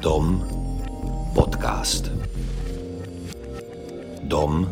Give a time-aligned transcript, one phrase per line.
[0.00, 0.40] Dom
[1.36, 2.08] podcast.
[4.24, 4.64] Dom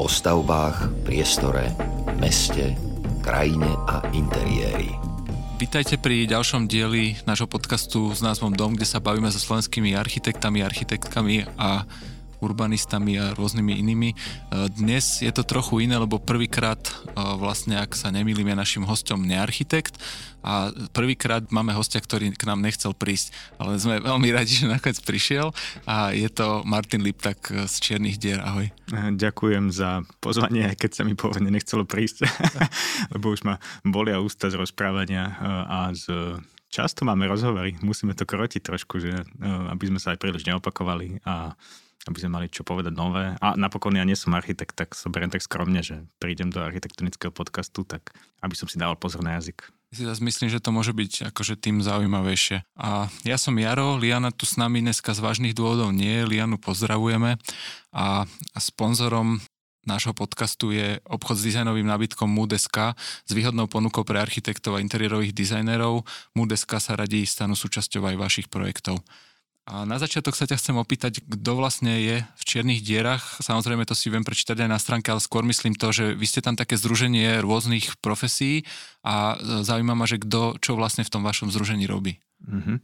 [0.00, 1.76] o stavbách, priestore,
[2.16, 2.72] meste,
[3.20, 4.88] krajine a interiéri.
[5.60, 10.64] Vítajte pri ďalšom dieli nášho podcastu s názvom Dom, kde sa bavíme so slovenskými architektami,
[10.64, 11.84] architektkami a
[12.40, 14.10] urbanistami a rôznymi inými.
[14.12, 14.16] E,
[14.72, 16.92] dnes je to trochu iné, lebo prvýkrát, e,
[17.38, 19.98] vlastne ak sa nemýlim, je našim hostom nearchitekt
[20.42, 25.02] a prvýkrát máme hostia, ktorý k nám nechcel prísť, ale sme veľmi radi, že nakoniec
[25.02, 25.50] prišiel
[25.82, 28.38] a je to Martin Liptak z Čiernych dier.
[28.38, 28.70] Ahoj.
[29.18, 32.24] Ďakujem za pozvanie, keď sa mi pôvodne nechcelo prísť,
[33.12, 35.34] lebo už ma bolia ústa z rozprávania e,
[35.66, 36.06] a z
[36.68, 39.24] Často máme rozhovory, musíme to krotiť trošku, že,
[39.72, 41.56] aby sme sa aj príliš neopakovali a
[42.08, 43.36] aby sme mali čo povedať nové.
[43.44, 47.28] A napokon ja nie som architekt, tak sa beriem tak skromne, že prídem do architektonického
[47.28, 49.68] podcastu, tak aby som si dával pozor na jazyk.
[49.92, 52.64] Ja si zase myslím, že to môže byť akože tým zaujímavejšie.
[52.80, 57.36] A ja som Jaro, Liana tu s nami dneska z vážnych dôvodov nie, Lianu pozdravujeme
[57.92, 59.40] a, a sponzorom
[59.88, 65.32] nášho podcastu je obchod s dizajnovým nábytkom Moodeska s výhodnou ponukou pre architektov a interiérových
[65.32, 66.04] dizajnerov.
[66.36, 69.00] Moodeska sa radí stanú súčasťou aj vašich projektov.
[69.68, 73.36] A na začiatok sa ťa chcem opýtať, kto vlastne je v Čiernych dierach.
[73.44, 76.40] Samozrejme to si viem prečítať aj na stránke, ale skôr myslím to, že vy ste
[76.40, 78.64] tam také združenie rôznych profesí
[79.04, 82.16] a e, zaujíma ma, že kto čo vlastne v tom vašom združení robí.
[82.48, 82.76] Mm-hmm.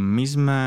[0.00, 0.60] My sme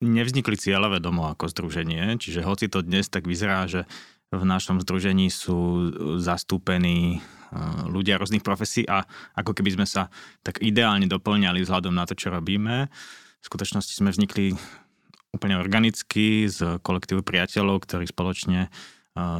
[0.00, 3.84] nevznikli cieľové domo ako združenie, čiže hoci to dnes tak vyzerá, že
[4.32, 5.92] v našom združení sú
[6.24, 9.04] zastúpení e, ľudia rôznych profesí a
[9.36, 10.08] ako keby sme sa
[10.40, 12.88] tak ideálne doplňali vzhľadom na to, čo robíme,
[13.46, 14.58] v skutočnosti sme vznikli
[15.30, 18.66] úplne organicky z kolektívu priateľov, ktorí spoločne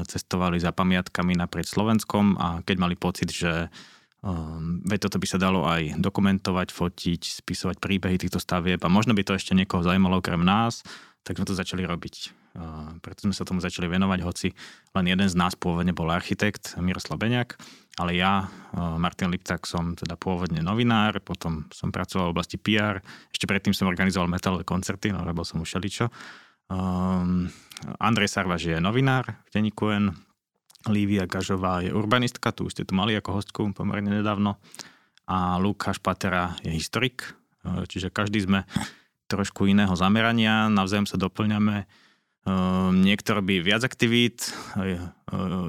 [0.07, 3.67] cestovali za pamiatkami naprieč Slovenskom a keď mali pocit, že
[4.87, 9.27] veď toto by sa dalo aj dokumentovať, fotiť, spisovať príbehy týchto stavieb a možno by
[9.27, 10.87] to ešte niekoho zaujímalo okrem nás,
[11.27, 12.46] tak sme to začali robiť.
[13.05, 14.49] Preto sme sa tomu začali venovať, hoci
[14.97, 17.61] len jeden z nás pôvodne bol architekt, Miroslav Beňak,
[18.01, 23.45] ale ja, Martin Liptak, som teda pôvodne novinár, potom som pracoval v oblasti PR, ešte
[23.45, 25.77] predtým som organizoval metalové koncerty, no robil som už.
[26.67, 27.47] Um,
[28.03, 30.17] Andrej Sarvaž je novinár v denníku N,
[30.89, 34.59] Lívia Gažová je urbanistka, tu už ste tu mali ako hostku pomerne nedávno
[35.27, 37.27] a Lukáš Patera je historik,
[37.91, 38.63] čiže každý sme
[39.27, 42.06] trošku iného zamerania, navzájom sa doplňame
[42.47, 44.55] Ehm, niekto robí viac aktivít.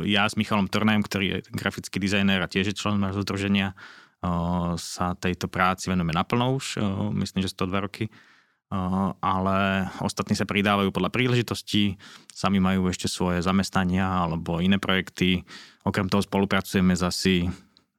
[0.05, 3.73] Ja s Michalom Tornajem, ktorý je grafický dizajner a tiež je člen nášho združenia,
[4.77, 6.81] sa tejto práci venujeme naplno už,
[7.13, 8.05] myslím, že 102 roky.
[9.21, 12.01] Ale ostatní sa pridávajú podľa príležitostí,
[12.33, 15.45] sami majú ešte svoje zamestnania alebo iné projekty.
[15.85, 17.45] Okrem toho spolupracujeme zasi,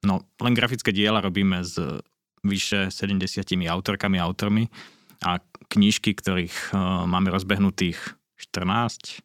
[0.03, 1.79] no len grafické diela robíme s
[2.43, 4.67] vyše 70 autorkami a autormi
[5.23, 5.39] a
[5.71, 6.75] knižky, ktorých
[7.07, 9.21] máme rozbehnutých 14.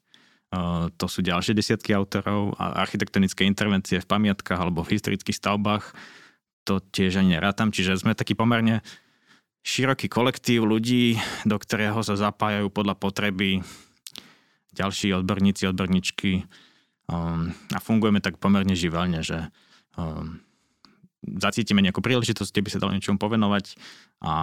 [0.98, 5.94] To sú ďalšie desiatky autorov a architektonické intervencie v pamiatkách alebo v historických stavbách.
[6.70, 8.86] To tiež ani nerátam, čiže sme taký pomerne
[9.64, 13.64] široký kolektív ľudí, do ktorého sa zapájajú podľa potreby
[14.76, 16.46] ďalší odborníci, odborníčky
[17.08, 19.52] a fungujeme tak pomerne živelne, že
[21.24, 23.76] zacítime nejakú príležitosť, kde by sa dalo niečomu povenovať
[24.24, 24.36] a, a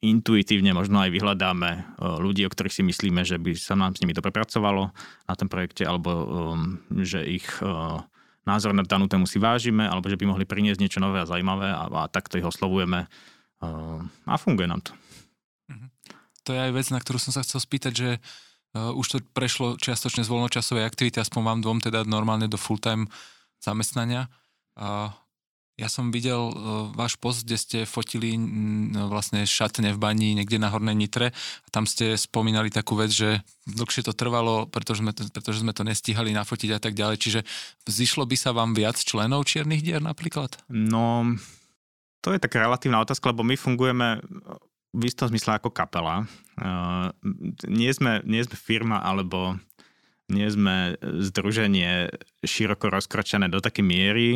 [0.00, 4.00] intuitívne možno aj vyhľadáme e, ľudí, o ktorých si myslíme, že by sa nám s
[4.00, 4.92] nimi dobre pracovalo
[5.28, 7.68] na tom projekte, alebo um, že ich e,
[8.48, 11.68] názor na danú tému si vážime, alebo že by mohli priniesť niečo nové a zaujímavé
[11.68, 13.08] a, a takto ich oslovujeme e,
[14.24, 14.92] a funguje nám to.
[15.68, 15.86] Mhm.
[16.48, 18.10] To je aj vec, na ktorú som sa chcel spýtať, že
[18.70, 23.10] už to prešlo čiastočne z voľnočasovej aktivity, aspoň vám dvom teda normálne do full-time
[23.58, 24.30] zamestnania.
[25.80, 30.60] Ja som videl uh, váš post, kde ste fotili uh, vlastne šatne v bani niekde
[30.60, 31.32] na Hornej Nitre
[31.72, 35.86] tam ste spomínali takú vec, že dlhšie to trvalo, pretože sme to, pretože sme to
[35.86, 37.16] nestíhali nafotiť a tak ďalej.
[37.16, 37.40] Čiže
[37.86, 40.58] zišlo by sa vám viac členov Čiernych dier napríklad?
[40.68, 41.24] No,
[42.20, 44.20] to je taká relatívna otázka, lebo my fungujeme
[44.90, 46.26] v istom zmysle ako kapela.
[46.58, 47.14] Uh,
[47.70, 49.56] nie, sme, nie sme firma alebo
[50.30, 52.10] nie sme združenie
[52.42, 54.30] široko rozkročené do takej miery,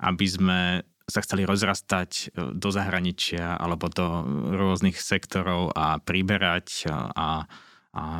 [0.00, 0.60] aby sme
[1.04, 4.24] sa chceli rozrastať e, do zahraničia alebo do
[4.56, 7.28] rôznych sektorov a priberať a, a,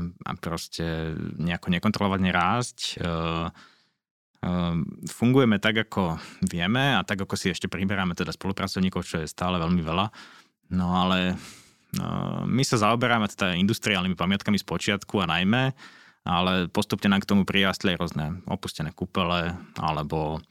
[0.04, 2.78] a proste nejako nekontrolovane rásť.
[2.78, 3.08] E, e,
[5.08, 9.56] fungujeme tak, ako vieme a tak, ako si ešte priberáme teda spolupracovníkov, čo je stále
[9.56, 10.06] veľmi veľa.
[10.76, 11.36] No ale
[12.42, 15.70] my sa zaoberáme teda industriálnymi pamiatkami z počiatku a najmä,
[16.26, 20.42] ale postupne nám k tomu prirastli rôzne opustené kúpele alebo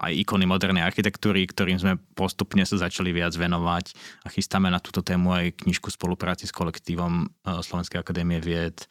[0.00, 3.92] aj ikony modernej architektúry, ktorým sme postupne sa začali viac venovať
[4.24, 8.88] a chystáme na túto tému aj knižku spolupráci s kolektívom Slovenskej akadémie vied.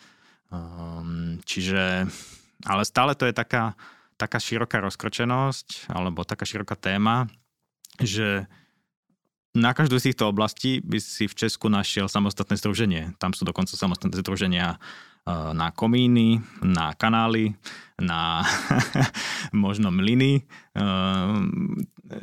[1.49, 2.05] Čiže,
[2.69, 3.73] ale stále to je taká,
[4.21, 7.25] taká široká rozkročenosť alebo taká široká téma,
[7.97, 8.45] že
[9.55, 13.17] na každú z týchto oblastí by si v Česku našiel samostatné združenie.
[13.17, 14.77] Tam sú dokonca samostatné združenia
[15.25, 17.57] na komíny, na kanály,
[17.97, 18.45] na
[19.65, 20.45] možno mlyny.
[20.77, 20.81] E,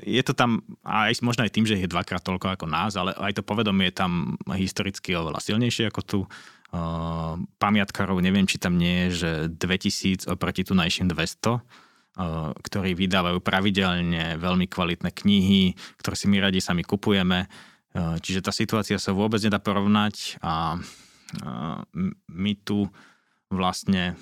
[0.06, 3.40] je to tam aj možno aj tým, že je dvakrát toľko ako nás, ale aj
[3.40, 6.20] to povedomie je tam historicky oveľa silnejšie ako tu.
[6.22, 6.28] E,
[7.58, 11.90] pamiatkárov neviem, či tam nie je, že 2000 oproti tunajším 200
[12.60, 17.48] ktorí vydávajú pravidelne veľmi kvalitné knihy, ktoré si my radi sami kupujeme.
[17.96, 20.76] Čiže tá situácia sa vôbec nedá porovnať a
[22.28, 22.88] my tu
[23.48, 24.16] vlastne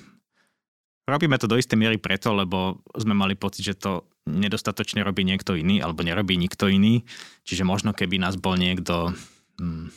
[1.10, 5.58] robíme to do istej miery preto, lebo sme mali pocit, že to nedostatočne robí niekto
[5.58, 7.02] iný alebo nerobí nikto iný.
[7.42, 9.10] Čiže možno keby nás bol niekto
[9.58, 9.90] hm,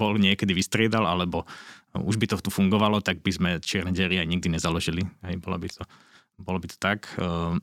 [0.00, 1.44] bol niekedy vystriedal, alebo
[1.94, 5.04] už by to tu fungovalo, tak by sme čierne dery aj nikdy nezaložili.
[5.22, 5.84] Hej, bolo by to
[6.38, 7.06] bolo by to tak.
[7.18, 7.62] Ehm,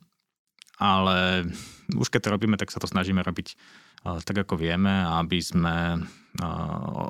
[0.79, 1.49] ale
[1.93, 6.07] už keď to robíme, tak sa to snažíme robiť eh, tak, ako vieme, aby sme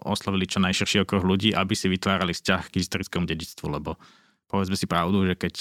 [0.02, 4.02] oslovili čo najširší okruh ľudí, aby si vytvárali vzťah k historickému dedictvu, lebo
[4.50, 5.56] povedzme si pravdu, že keď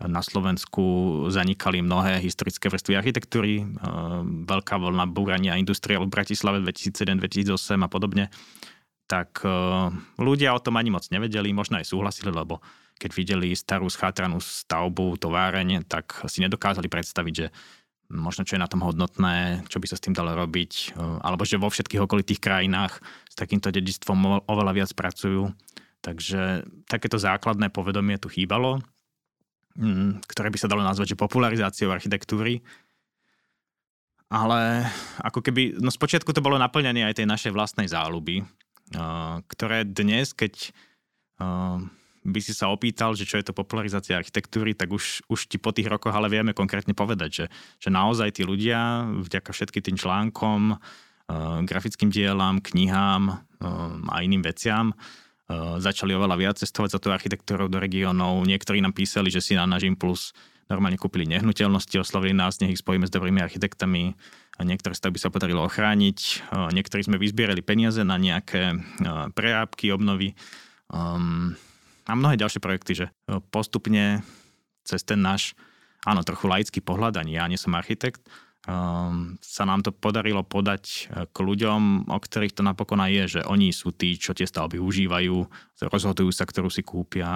[0.00, 0.82] na Slovensku
[1.28, 3.64] zanikali mnohé historické vrstvy architektúry,
[4.48, 8.24] veľká voľna búrania industriálu v Bratislave 2007-2008 a podobne,
[9.04, 9.44] tak
[10.16, 12.64] ľudia o tom ani moc nevedeli, možno aj súhlasili, lebo
[13.00, 17.48] keď videli starú schatranú stavbu, továreň, tak si nedokázali predstaviť, že
[18.10, 21.46] možno čo je na tom hodnotné, čo by sa s tým dalo robiť, e, alebo
[21.46, 22.98] že vo všetkých okolitých krajinách
[23.30, 25.54] s takýmto dedictvom oveľa viac pracujú.
[26.02, 28.82] Takže takéto základné povedomie tu chýbalo,
[29.78, 32.60] mm, ktoré by sa dalo nazvať, že popularizáciou architektúry.
[34.30, 34.86] Ale
[35.22, 38.44] ako keby, no spočiatku to bolo naplňanie aj tej našej vlastnej záľuby, e,
[39.46, 40.70] ktoré dnes, keď e,
[42.20, 45.72] by si sa opýtal, že čo je to popularizácia architektúry, tak už, už ti po
[45.72, 47.46] tých rokoch ale vieme konkrétne povedať, že,
[47.80, 54.44] že naozaj tí ľudia vďaka všetkým tým článkom, uh, grafickým dielam, knihám uh, a iným
[54.44, 58.44] veciam uh, začali oveľa viac cestovať za tú architektúrou do regiónov.
[58.44, 60.36] Niektorí nám písali, že si na náš impuls
[60.68, 64.14] normálne kúpili nehnuteľnosti, oslovili nás, nech ich spojíme s dobrými architektami.
[64.54, 66.46] A niektoré stavby sa podarilo ochrániť.
[66.52, 68.78] Niektorí sme vyzbierali peniaze na nejaké
[69.34, 70.36] prerábky, obnovy.
[70.92, 71.58] Um,
[72.10, 74.26] a mnohé ďalšie projekty, že e, postupne
[74.82, 75.54] cez ten náš,
[76.02, 78.26] áno, trochu laický pohľad, ani ja nie som architekt,
[78.66, 83.24] um, sa nám to podarilo podať e, k ľuďom, o ktorých to napokon aj je,
[83.38, 85.36] že oni sú tí, čo tie stavby užívajú,
[85.86, 87.28] rozhodujú sa, ktorú si kúpia,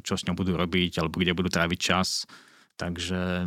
[0.00, 2.24] čo s ňou budú robiť, alebo kde budú tráviť čas.
[2.74, 3.46] Takže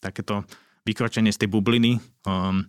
[0.00, 0.42] takéto
[0.86, 2.62] vykročenie z tej bubliny, um,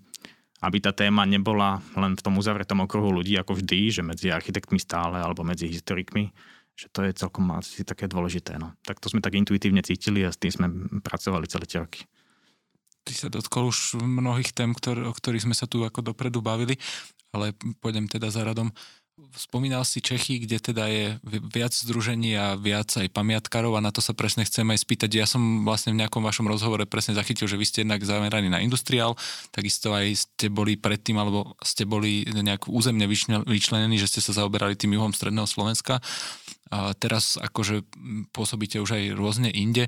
[0.65, 4.81] aby tá téma nebola len v tom uzavretom okruhu ľudí, ako vždy, že medzi architektmi
[4.81, 6.33] stále alebo medzi historikmi,
[6.77, 8.61] že to je celkom asi také dôležité.
[8.61, 8.77] No.
[8.85, 10.67] Tak to sme tak intuitívne cítili a s tým sme
[11.01, 12.05] pracovali celé tie roky.
[13.01, 16.77] Ty sa dotkol už mnohých tém, ktor- o ktorých sme sa tu ako dopredu bavili,
[17.33, 18.69] ale pôjdem teda za radom.
[19.33, 21.17] Spomínal si Čechy, kde teda je
[21.49, 25.09] viac združení a viac aj pamiatkarov a na to sa presne chcem aj spýtať.
[25.17, 28.61] Ja som vlastne v nejakom vašom rozhovore presne zachytil, že vy ste jednak zameraní na
[28.61, 29.17] industriál,
[29.49, 33.09] takisto aj ste boli predtým, alebo ste boli nejak územne
[33.49, 35.97] vyčlenení, že ste sa zaoberali tým juhom stredného Slovenska.
[36.99, 37.87] Teraz akože
[38.35, 39.87] pôsobíte už aj rôzne inde.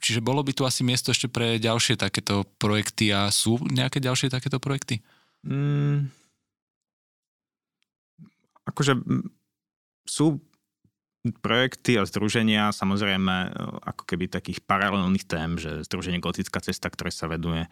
[0.00, 4.30] Čiže bolo by tu asi miesto ešte pre ďalšie takéto projekty a sú nejaké ďalšie
[4.30, 5.02] takéto projekty?
[5.46, 6.10] Mm,
[8.66, 8.98] akože
[10.06, 10.42] sú
[11.42, 13.48] projekty a združenia samozrejme e,
[13.82, 17.68] ako keby takých paralelných tém, že združenie Gotická cesta, ktoré sa veduje e,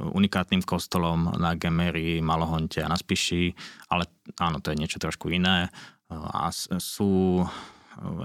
[0.00, 3.52] unikátnym kostolom na Gemery, Malohonte a na Spiši,
[3.92, 4.08] ale
[4.40, 5.68] áno, to je niečo trošku iné.
[6.22, 7.42] A sú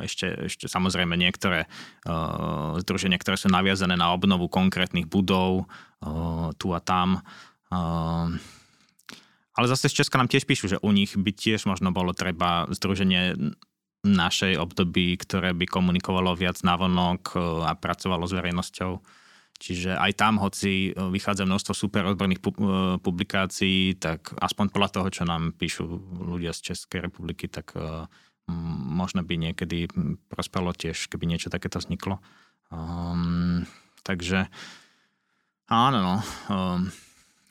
[0.02, 1.70] ešte, ešte samozrejme niektoré
[2.10, 7.22] uh, združenia, ktoré sú naviazané na obnovu konkrétnych budov uh, tu a tam.
[7.70, 8.34] Uh,
[9.54, 12.66] ale zase z Česka nám tiež píšu, že u nich by tiež možno bolo treba
[12.74, 13.38] združenie
[14.02, 17.36] našej období, ktoré by komunikovalo viac navonok
[17.68, 19.04] a pracovalo s verejnosťou.
[19.60, 22.48] Čiže aj tam, hoci e, vychádza množstvo super odborných e,
[23.04, 25.84] publikácií, tak aspoň podľa toho, čo nám píšu
[26.32, 27.76] ľudia z Českej republiky, tak
[28.90, 29.86] možno by niekedy
[30.30, 32.18] prospelo tiež, keby niečo takéto vzniklo.
[32.70, 33.66] Um,
[34.02, 34.50] takže
[35.70, 36.16] áno, no.
[36.50, 36.90] Um,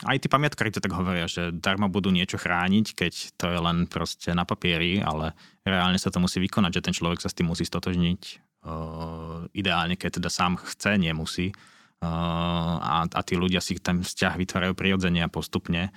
[0.06, 3.90] aj tí pamiatkári to tak hovoria, že darmo budú niečo chrániť, keď to je len
[3.90, 5.34] proste na papieri, ale
[5.66, 8.22] reálne sa to musí vykonať, že ten človek sa s tým musí stotožniť.
[8.62, 11.54] Uh, ideálne, keď teda sám chce, nemusí.
[12.02, 15.90] A, a tí ľudia si ten vzťah vytvárajú prirodzene a postupne.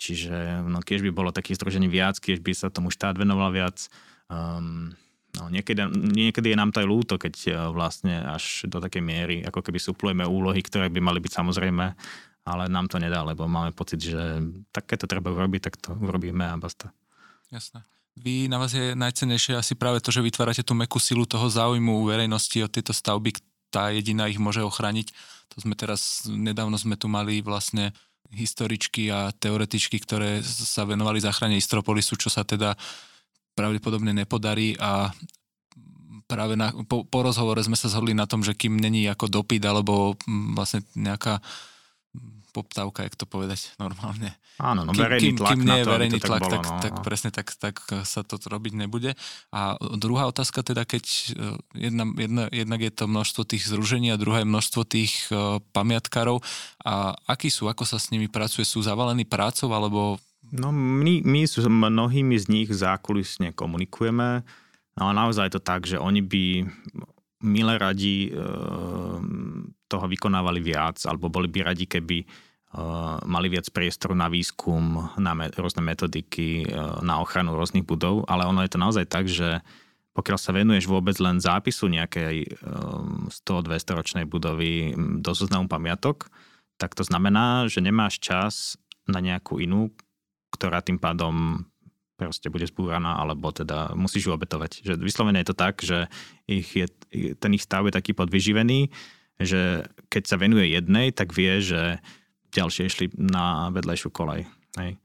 [0.00, 3.88] Čiže no, keď by bolo takých združení viac, keď by sa tomu štát venoval viac,
[4.32, 4.92] um,
[5.36, 9.36] no, niekedy, niekedy je nám to aj ľúto, keď uh, vlastne až do takej miery,
[9.44, 11.84] ako keby suplujeme úlohy, ktoré by mali byť samozrejme,
[12.48, 14.40] ale nám to nedá, lebo máme pocit, že
[14.72, 16.92] takéto treba urobiť, tak to urobíme a basta.
[17.52, 17.84] Jasné.
[18.20, 22.04] Vy, na vás je najcenejšie asi práve to, že vytvárate tú mekú silu toho záujmu
[22.04, 23.32] verejnosti od tejto stavby,
[23.70, 25.14] tá jediná ich môže ochrániť.
[25.54, 27.90] To sme teraz, nedávno sme tu mali vlastne
[28.30, 32.78] historičky a teoretičky, ktoré sa venovali záchrane Istropolisu, čo sa teda
[33.58, 35.10] pravdepodobne nepodarí a
[36.30, 39.66] práve na, po, po rozhovore sme sa zhodli na tom, že kým není ako dopyt
[39.66, 40.14] alebo
[40.54, 41.42] vlastne nejaká
[42.50, 44.34] poptávka, jak to povedať normálne.
[44.60, 46.94] Áno, no verejný tlak kým, kým nie je verejný to, tlak, bolo, tak, no, tak
[46.98, 47.02] no.
[47.06, 49.16] presne tak, tak sa to robiť nebude.
[49.54, 54.20] A druhá otázka teda, keď e, jedna, jedna, jednak je to množstvo tých zružení a
[54.20, 56.44] druhé množstvo tých uh, pamiatkárov
[56.84, 60.20] a akí sú, ako sa s nimi pracuje, sú zavalení prácou alebo...
[60.50, 64.42] No my, my s mnohými z nich zákulisne komunikujeme,
[64.98, 66.44] ale naozaj je to tak, že oni by
[67.40, 68.30] milé radi e,
[69.90, 72.26] toho vykonávali viac, alebo boli by radi, keby e,
[73.26, 76.66] mali viac priestoru na výskum, na me, rôzne metodiky, e,
[77.02, 79.58] na ochranu rôznych budov, ale ono je to naozaj tak, že
[80.14, 82.58] pokiaľ sa venuješ vôbec len zápisu nejakej
[83.30, 84.92] 100-200 ročnej budovy
[85.22, 86.26] do zoznamu pamiatok,
[86.82, 88.74] tak to znamená, že nemáš čas
[89.06, 89.94] na nejakú inú,
[90.50, 91.62] ktorá tým pádom
[92.20, 94.84] proste bude zbúraná, alebo teda musíš ju obetovať.
[94.84, 96.10] Že vyslovene je to tak, že
[96.44, 96.84] ich je,
[97.40, 98.92] ten ich stav je taký podvyživený,
[99.40, 101.98] že keď sa venuje jednej, tak vie, že
[102.52, 104.44] ďalšie išli na vedlejšiu kolej.
[104.76, 105.00] Hej.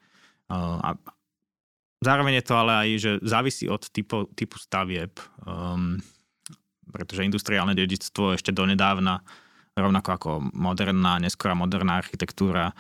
[0.52, 0.90] A
[2.04, 5.98] zároveň je to ale aj, že závisí od typu, typu stavieb, um,
[6.92, 9.26] pretože industriálne dedictvo ešte donedávna,
[9.76, 12.72] rovnako ako moderná, neskorá moderná architektúra,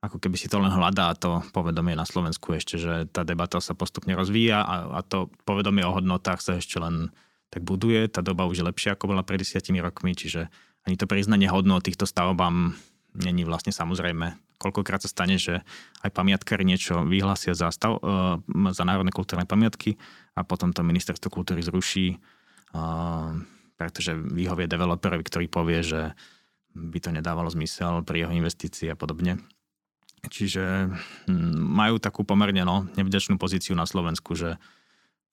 [0.00, 3.76] ako keby si to len hľadá to povedomie na Slovensku ešte, že tá debata sa
[3.76, 7.12] postupne rozvíja a, a to povedomie o hodnotách sa ešte len
[7.52, 8.08] tak buduje.
[8.08, 10.48] Tá doba už je lepšia, ako bola pred desiatimi rokmi, čiže
[10.88, 12.76] ani to priznanie hodnot týchto stavbám
[13.16, 14.38] není vlastne samozrejme.
[14.60, 15.64] Koľkokrát sa stane, že
[16.04, 18.38] aj pamiatkári niečo vyhlásia za, stav, uh,
[18.70, 19.96] za národné kultúrne pamiatky
[20.36, 22.20] a potom to ministerstvo kultúry zruší,
[22.76, 23.34] uh,
[23.80, 26.00] pretože vyhovie developerovi, ktorý povie, že
[26.76, 29.42] by to nedávalo zmysel pri jeho investícii a podobne.
[30.28, 30.92] Čiže
[31.26, 34.60] hm, majú takú pomerne no, nevďačnú pozíciu na Slovensku, že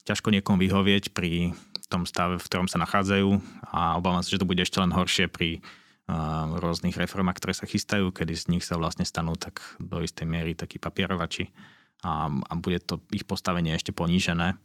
[0.04, 1.56] ťažko niekomu vyhovieť pri
[1.88, 3.30] tom stave, v ktorom sa nachádzajú
[3.72, 7.66] a obávam sa, že to bude ešte len horšie pri uh, rôznych reformách, ktoré sa
[7.66, 11.50] chystajú, kedy z nich sa vlastne stanú tak do istej miery takí papierovači
[12.04, 14.60] a, a bude to ich postavenie ešte ponížené.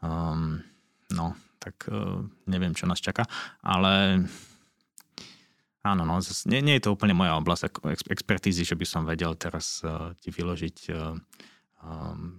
[0.00, 0.64] Um,
[1.12, 3.28] no, tak uh, neviem, čo nás čaká,
[3.60, 4.24] ale
[5.86, 6.18] Áno, no,
[6.50, 7.70] nie, nie je to úplne moja oblasť
[8.10, 11.14] expertízy, že by som vedel teraz uh, ti vyložiť uh,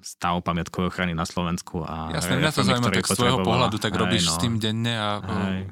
[0.03, 1.83] stav pamiatkovej ochrany na Slovensku.
[1.83, 4.93] A Jasne, mňa to zaujíma tak z tvojho pohľadu, tak robíš no, s tým denne
[4.95, 5.71] a hej,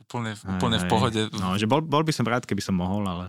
[0.00, 1.20] úplne, úplne hej, v pohode.
[1.36, 3.28] No, že bol, bol by som rád, keby som mohol, ale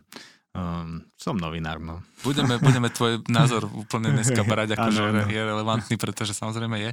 [0.55, 1.83] um, som novinár.
[1.83, 1.99] No.
[2.23, 6.91] Budeme, budeme tvoj názor úplne dneska brať, ako že je relevantný, pretože samozrejme je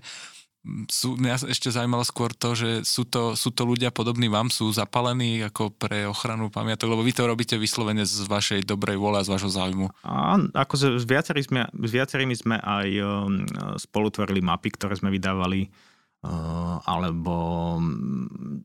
[0.93, 4.69] sú, mňa ešte zaujímalo skôr to, že sú to, sú to ľudia podobní vám, sú
[4.69, 9.25] zapalení ako pre ochranu pamiatok, lebo vy to robíte vyslovene z vašej dobrej vôle a
[9.25, 9.89] z vašho záujmu.
[10.05, 13.07] A ako s, viacerými sme, s viacerými sme aj um,
[13.81, 15.65] spolutvorili mapy, ktoré sme vydávali,
[16.29, 17.35] uh, alebo
[17.81, 18.61] um,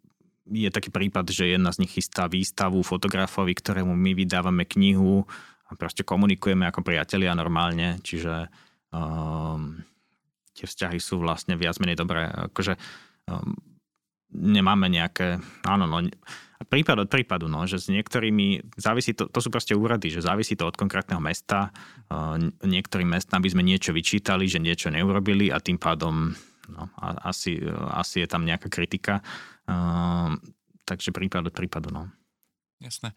[0.51, 5.23] je taký prípad, že jedna z nich chystá výstavu fotografovi, ktorému my vydávame knihu
[5.65, 8.51] a proste komunikujeme ako priatelia normálne, čiže
[8.91, 9.79] um,
[10.55, 12.25] tie vzťahy sú vlastne viac menej dobré.
[12.25, 12.79] Akože
[13.27, 13.53] um,
[14.31, 15.99] nemáme nejaké, áno, no,
[16.65, 20.55] prípad od prípadu, no, že s niektorými, závisí to, to sú proste úrady, že závisí
[20.55, 21.75] to od konkrétneho mesta.
[22.07, 26.31] Uh, niektorým mestám by sme niečo vyčítali, že niečo neurobili a tým pádom
[26.71, 26.83] no,
[27.27, 27.59] asi,
[27.91, 29.19] asi je tam nejaká kritika.
[29.67, 30.33] Uh,
[30.87, 32.07] takže prípad od prípadu, no.
[32.79, 33.11] Jasné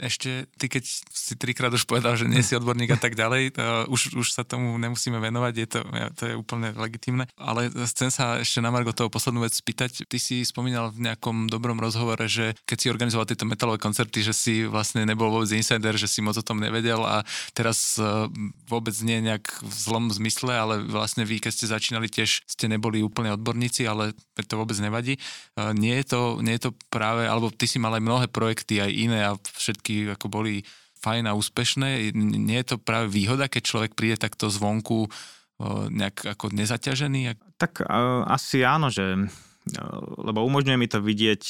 [0.00, 3.62] ešte, ty keď si trikrát už povedal, že nie si odborník a tak ďalej, to
[3.92, 5.80] už, už sa tomu nemusíme venovať, je to,
[6.16, 7.28] to je úplne legitimné.
[7.36, 10.08] Ale chcem sa ešte na Margo toho poslednú vec spýtať.
[10.08, 14.32] Ty si spomínal v nejakom dobrom rozhovore, že keď si organizoval tieto metalové koncerty, že
[14.32, 17.20] si vlastne nebol vôbec insider, že si moc o tom nevedel a
[17.52, 18.04] teraz e,
[18.64, 23.04] vôbec nie nejak v zlom zmysle, ale vlastne vy, keď ste začínali, tiež ste neboli
[23.04, 25.18] úplne odborníci, ale to vôbec nevadí.
[25.18, 25.20] E,
[25.76, 28.90] nie je to, nie je to práve, alebo ty si mal aj mnohé projekty, aj
[28.90, 30.62] iné a všetky všetky ako boli
[31.02, 32.14] fajn a úspešné.
[32.14, 35.10] Nie je to práve výhoda, keď človek príde takto zvonku
[35.90, 37.34] nejak ako nezaťažený?
[37.58, 39.18] Tak uh, asi áno, že
[40.18, 41.42] lebo umožňuje mi to vidieť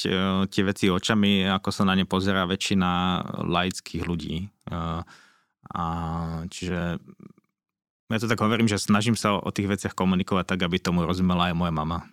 [0.53, 2.89] tie veci očami, ako sa na ne pozerá väčšina
[3.41, 4.53] laických ľudí.
[5.73, 5.85] A
[6.45, 7.01] čiže
[8.13, 11.49] ja to tak hovorím, že snažím sa o tých veciach komunikovať tak, aby tomu rozumela
[11.49, 12.05] aj moja mama.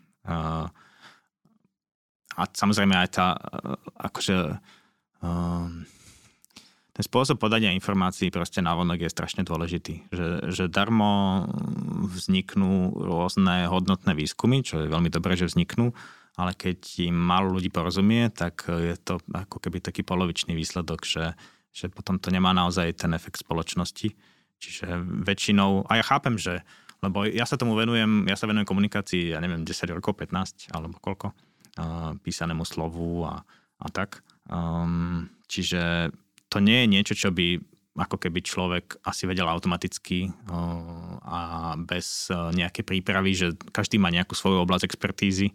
[2.32, 3.36] A samozrejme aj tá,
[4.00, 4.56] akože
[7.00, 10.12] ten spôsob podania informácií proste na vonok je strašne dôležitý.
[10.12, 11.48] Že, že darmo
[12.12, 15.96] vzniknú rôzne hodnotné výskumy, čo je veľmi dobré, že vzniknú,
[16.36, 21.32] ale keď im málo ľudí porozumie, tak je to ako keby taký polovičný výsledok, že,
[21.72, 24.12] že potom to nemá naozaj ten efekt spoločnosti.
[24.60, 26.60] Čiže väčšinou, a ja chápem, že,
[27.00, 31.00] lebo ja sa tomu venujem, ja sa venujem komunikácii, ja neviem, 10 rokov, 15 alebo
[31.00, 31.32] koľko,
[32.20, 33.40] písanému slovu a,
[33.80, 34.20] a tak.
[34.52, 36.12] Um, čiže
[36.50, 37.62] to nie je niečo, čo by
[37.94, 40.30] ako keby človek asi vedel automaticky
[41.26, 45.54] a bez nejakej prípravy, že každý má nejakú svoju oblasť expertízy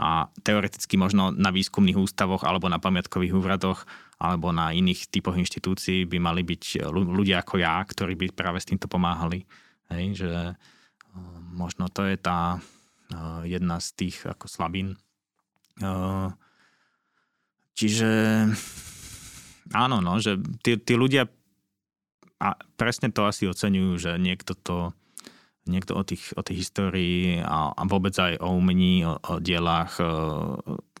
[0.00, 3.84] a teoreticky možno na výskumných ústavoch alebo na pamiatkových úradoch
[4.20, 8.68] alebo na iných typoch inštitúcií by mali byť ľudia ako ja, ktorí by práve s
[8.68, 9.46] týmto pomáhali.
[9.88, 10.32] Hej, že
[11.54, 12.60] možno to je tá
[13.42, 15.00] jedna z tých ako slabín.
[17.78, 18.10] Čiže
[19.70, 21.30] Áno, no, že tí, tí ľudia
[22.40, 24.96] a presne to asi oceňujú, že niekto to
[25.68, 30.00] niekto o, tých, o tej histórii a, a vôbec aj o umení, o, o dielách
[30.00, 30.04] e,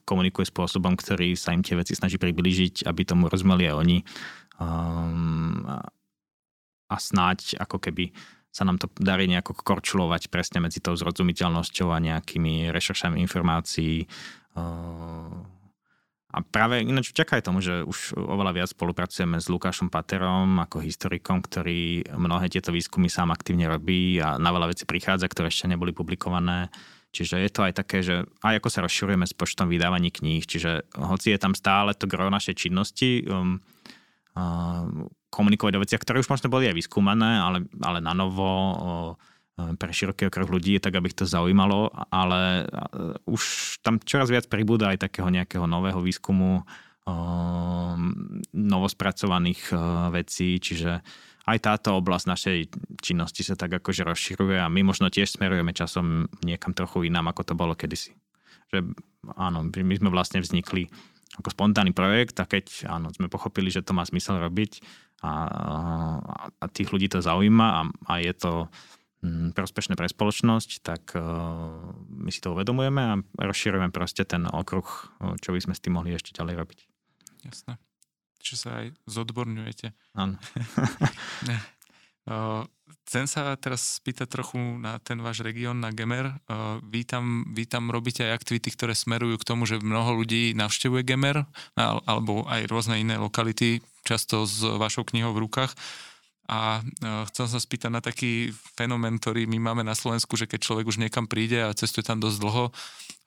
[0.04, 3.98] komunikuje spôsobom, ktorý sa im tie veci snaží priblížiť, aby tomu rozumeli aj oni.
[4.60, 5.64] Um,
[6.90, 8.12] a snáď ako keby
[8.52, 14.10] sa nám to darí nejako korčulovať presne medzi tou zrozumiteľnosťou a nejakými rešeršami informácií.
[14.58, 15.59] Uh,
[16.30, 21.42] a práve ináč čakaj tomu, že už oveľa viac spolupracujeme s Lukášom Paterom ako historikom,
[21.42, 25.90] ktorý mnohé tieto výskumy sám aktívne robí a na veľa vecí prichádza, ktoré ešte neboli
[25.90, 26.70] publikované.
[27.10, 30.86] Čiže je to aj také, že aj ako sa rozširujeme s počtom vydávaní kníh, čiže
[30.94, 33.58] hoci je tam stále to gro našej činnosti, um,
[34.38, 34.86] uh,
[35.34, 39.12] komunikovať o veciach, ktoré už možno boli aj vyskúmané, ale, ale na novo, uh,
[39.78, 42.66] pre široký okruh ľudí, tak aby ich to zaujímalo, ale
[43.26, 43.42] už
[43.84, 46.62] tam čoraz viac pribúda aj takého nejakého nového výskumu,
[48.52, 49.72] novospracovaných
[50.12, 51.00] vecí, čiže
[51.48, 52.58] aj táto oblasť našej
[53.00, 57.42] činnosti sa tak akože rozširuje a my možno tiež smerujeme časom niekam trochu inám, ako
[57.42, 58.14] to bolo kedysi.
[58.70, 58.94] Že
[59.34, 60.86] áno, my sme vlastne vznikli
[61.40, 64.84] ako spontánny projekt a keď áno, sme pochopili, že to má smysel robiť
[65.24, 65.32] a,
[66.60, 68.52] a tých ľudí to zaujíma a, a je to
[69.28, 74.88] prospešné pre spoločnosť, tak uh, my si to uvedomujeme a rozširujeme proste ten okruh,
[75.20, 76.78] uh, čo by sme s tým mohli ešte ďalej robiť.
[77.44, 77.76] Jasné.
[78.40, 79.92] Čiže sa aj zodborňujete.
[80.16, 80.40] Áno.
[82.32, 82.64] uh,
[83.10, 86.30] chcem sa teraz spýtať trochu na ten váš región, na Gemer.
[86.86, 91.02] Vy, tam, vy tam robíte aj aktivity, ktoré smerujú k tomu, že mnoho ľudí navštevuje
[91.02, 91.42] Gemer,
[91.78, 95.74] alebo aj rôzne iné lokality, často s vašou knihou v rukách.
[96.50, 100.66] A e, chcem sa spýtať na taký fenomén, ktorý my máme na Slovensku, že keď
[100.66, 102.74] človek už niekam príde a cestuje tam dosť dlho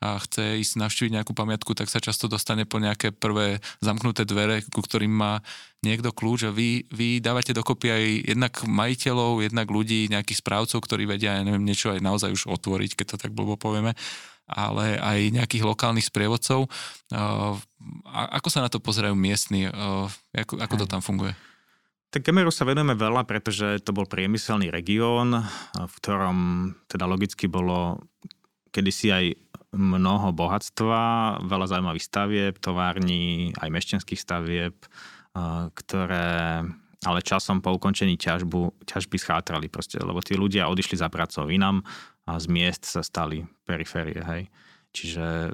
[0.04, 4.60] a chce ísť navštíviť nejakú pamiatku, tak sa často dostane po nejaké prvé zamknuté dvere,
[4.68, 5.40] ku ktorým má
[5.88, 8.04] niekto kľúč a vy, vy dávate dokopy aj
[8.36, 13.00] jednak majiteľov, jednak ľudí, nejakých správcov, ktorí vedia, ja neviem, niečo aj naozaj už otvoriť,
[13.00, 13.96] keď to tak blbo povieme
[14.44, 16.68] ale aj nejakých lokálnych sprievodcov.
[17.08, 17.56] Uh,
[18.12, 19.72] ako sa na to pozerajú miestni?
[19.72, 21.32] Uh, ako, ako to tam funguje?
[22.14, 25.34] Tak Kemeru sa venujeme veľa, pretože to bol priemyselný región,
[25.74, 26.38] v ktorom
[26.86, 28.06] teda logicky bolo
[28.70, 29.26] kedysi aj
[29.74, 31.02] mnoho bohatstva,
[31.42, 34.78] veľa zaujímavých stavieb, tovární, aj mešťanských stavieb,
[35.74, 36.62] ktoré
[37.04, 41.82] ale časom po ukončení ťažbu, ťažby schátrali proste, lebo tí ľudia odišli za pracou inám
[42.30, 44.44] a z miest sa stali periférie, hej.
[44.94, 45.52] Čiže e,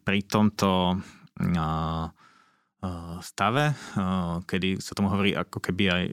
[0.00, 0.96] pri tomto
[3.24, 3.72] stave,
[4.44, 6.04] kedy sa tomu hovorí ako keby aj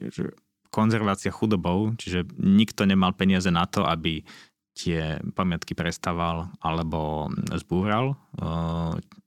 [0.74, 4.26] konzervácia chudobou, čiže nikto nemal peniaze na to, aby
[4.74, 8.18] tie pamiatky prestával alebo zbúral,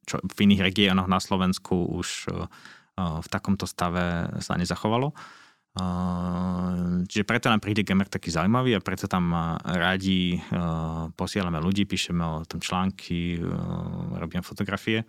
[0.04, 2.28] čo v iných regiónoch na Slovensku už
[2.98, 5.16] v takomto stave sa nezachovalo.
[7.08, 10.42] Čiže preto nám príde Gemer taký zaujímavý a preto tam radi
[11.16, 13.40] posielame ľudí, píšeme o tom články,
[14.20, 15.06] robíme fotografie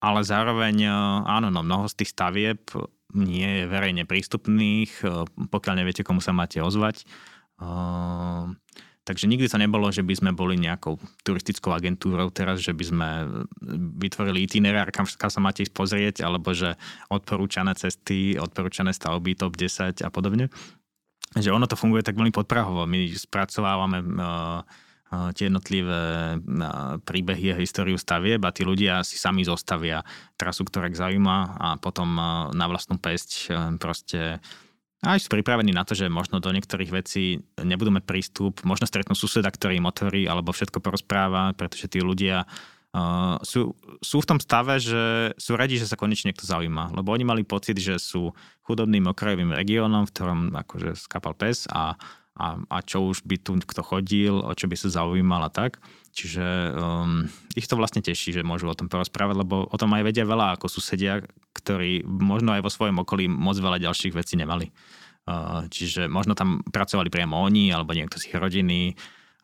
[0.00, 0.90] ale zároveň e,
[1.24, 2.60] áno, no, mnoho z tých stavieb
[3.16, 7.02] nie je verejne prístupných, e, pokiaľ neviete, komu sa máte ozvať.
[7.02, 7.04] E,
[9.08, 13.08] takže nikdy to nebolo, že by sme boli nejakou turistickou agentúrou teraz, že by sme
[13.96, 16.76] vytvorili itinerár, kam, kam sa máte ísť pozrieť, alebo že
[17.08, 20.52] odporúčané cesty, odporúčané stavby, top 10 a podobne.
[21.36, 22.88] Že ono to funguje tak veľmi podprahovo.
[22.88, 24.62] My spracovávame uh,
[25.34, 26.36] tie jednotlivé
[27.04, 30.02] príbehy a históriu stavieb a tí ľudia si sami zostavia
[30.34, 32.08] trasu, ktorá ich zaujíma a potom
[32.52, 34.40] na vlastnú pesť proste
[35.04, 39.12] aj sú pripravení na to, že možno do niektorých vecí nebudú mať prístup, možno stretnú
[39.12, 44.38] suseda, ktorý im otvorí alebo všetko porozpráva, pretože tí ľudia uh, sú, sú v tom
[44.40, 48.32] stave, že sú radi, že sa konečne niekto zaujíma, lebo oni mali pocit, že sú
[48.64, 51.94] chudobným okrajovým regiónom, v ktorom akože skapal pes a
[52.36, 55.80] a, a čo už by tu kto chodil, o čo by sa zaujímal a tak.
[56.12, 56.44] Čiže
[56.76, 60.28] um, ich to vlastne teší, že môžu o tom porozprávať, lebo o tom aj vedia
[60.28, 61.24] veľa ako susedia,
[61.56, 64.68] ktorí možno aj vo svojom okolí moc veľa ďalších vecí nemali.
[65.26, 68.94] Uh, čiže možno tam pracovali priamo oni, alebo niekto z ich rodiny.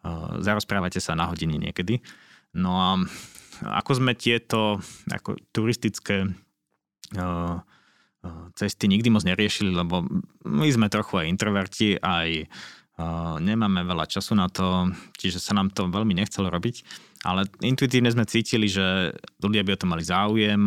[0.04, 1.98] Uh, zarozprávate sa na hodiny niekedy.
[2.52, 2.90] No a
[3.64, 6.28] ako sme tieto ako turistické
[7.16, 7.56] uh,
[8.54, 10.06] cesty nikdy moc neriešili, lebo
[10.46, 12.46] my sme trochu aj introverti, aj
[13.40, 16.76] nemáme veľa času na to, čiže sa nám to veľmi nechcelo robiť,
[17.24, 20.62] ale intuitívne sme cítili, že ľudia by o to mali záujem,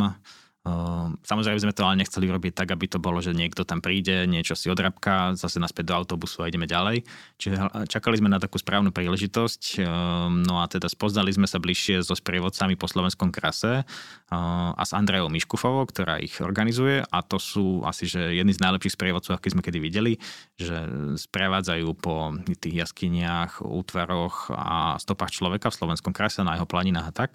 [1.21, 4.57] samozrejme sme to ale nechceli robiť tak, aby to bolo, že niekto tam príde, niečo
[4.57, 7.05] si odrabká, zase naspäť do autobusu a ideme ďalej.
[7.37, 12.01] Čiže čakali sme na takú správnu príležitosť, ehm, no a teda spoznali sme sa bližšie
[12.01, 17.37] so sprievodcami po slovenskom krase ehm, a s Andrejou Miškufovou, ktorá ich organizuje a to
[17.37, 20.17] sú asi že jedni z najlepších sprievodcov, aký sme kedy videli,
[20.57, 20.81] že
[21.29, 27.13] sprevádzajú po tých jaskyniach, útvaroch a stopách človeka v slovenskom krase na jeho planinách a
[27.13, 27.31] tak.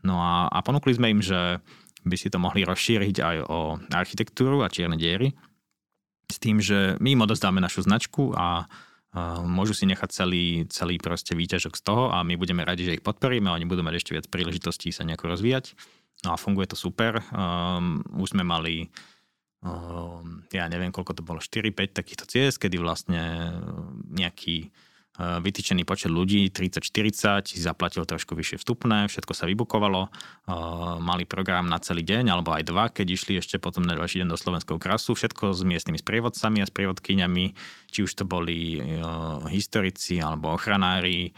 [0.00, 1.60] No a, a ponúkli sme im, že
[2.04, 5.36] by si to mohli rozšíriť aj o architektúru a čierne diery.
[6.30, 8.70] S tým, že my im odozdáme našu značku a
[9.42, 13.02] môžu si nechať celý, celý proste výťažok z toho a my budeme radi, že ich
[13.02, 15.74] podporíme a oni budú mať ešte viac príležitostí sa nejako rozvíjať.
[16.22, 17.18] No a funguje to super.
[17.34, 18.86] Um, už sme mali
[19.66, 23.50] um, ja neviem, koľko to bolo, 4-5 takýchto ciest, kedy vlastne
[24.14, 24.70] nejaký
[25.20, 30.52] vytýčený počet ľudí, 30-40, zaplatil trošku vyššie vstupné, všetko sa vybukovalo, eh,
[30.96, 34.28] mali program na celý deň, alebo aj dva, keď išli ešte potom na ďalší deň
[34.32, 37.44] do Slovenského krasu, všetko s miestnymi sprievodcami a sprievodkyňami,
[37.92, 38.84] či už to boli eh,
[39.52, 41.36] historici alebo ochranári,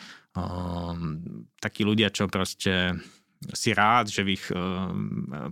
[1.61, 2.97] takí ľudia, čo proste
[3.53, 4.45] si rád, že v ich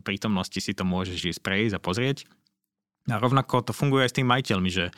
[0.08, 2.24] prítomnosti si to môžeš ísť prejsť a pozrieť.
[3.12, 4.88] A rovnako to funguje aj s tým majiteľmi, že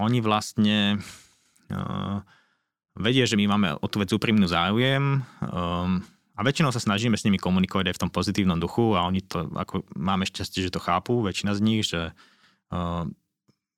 [0.00, 1.04] oni vlastne
[2.94, 6.02] vedia, že my máme o tú vec úprimnú záujem um,
[6.34, 9.50] a väčšinou sa snažíme s nimi komunikovať aj v tom pozitívnom duchu a oni to,
[9.54, 12.14] ako máme šťastie, že to chápu, väčšina z nich, že
[12.70, 13.04] uh,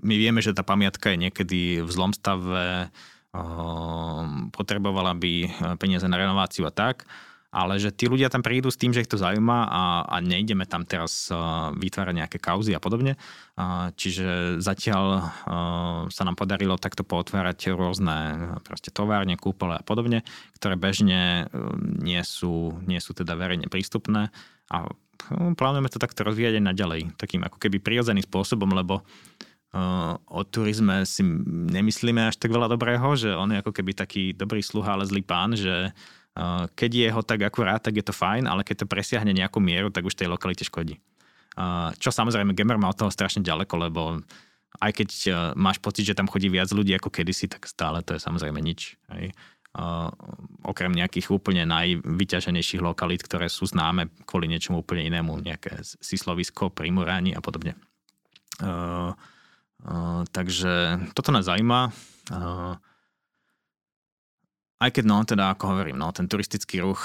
[0.05, 5.33] my vieme, že tá pamiatka je niekedy v zlom stave, uh, potrebovala by
[5.81, 7.09] peniaze na renováciu a tak
[7.57, 10.69] ale že tí ľudia tam prídu s tým, že ich to zaujíma a, a nejdeme
[10.69, 13.17] tam teraz uh, vytvárať nejaké kauzy a podobne.
[13.57, 15.25] Uh, čiže zatiaľ uh,
[16.13, 20.21] sa nám podarilo takto potvárať rôzne proste továrne, kúpole a podobne,
[20.61, 21.49] ktoré bežne
[21.81, 24.29] nie sú, nie sú teda verejne prístupné
[24.69, 24.77] a
[25.57, 29.01] plánujeme to takto rozvíjať aj naďalej, takým ako keby prirodzeným spôsobom, lebo
[30.27, 31.21] o turizme si
[31.73, 35.21] nemyslíme až tak veľa dobrého, že on je ako keby taký dobrý sluha, ale zlý
[35.21, 35.93] pán, že
[36.77, 39.89] keď je ho tak akurát, tak je to fajn, ale keď to presiahne nejakú mieru,
[39.89, 41.01] tak už tej lokalite škodí.
[41.97, 44.21] Čo samozrejme Gamer má od toho strašne ďaleko, lebo
[44.77, 48.13] aj keď e, máš pocit, že tam chodí viac ľudí ako kedysi, tak stále to
[48.13, 49.01] je samozrejme nič.
[49.17, 49.33] Hej.
[49.77, 50.09] Uh,
[50.65, 57.37] okrem nejakých úplne najvyťaženejších lokalít, ktoré sú známe kvôli niečomu úplne inému, nejaké síslovisko, primorání
[57.37, 57.77] a podobne.
[58.57, 59.13] Uh,
[59.85, 61.93] uh, takže toto nás zaujíma.
[62.33, 62.81] Uh,
[64.77, 67.01] aj keď no, teda ako hovorím, no, ten turistický ruch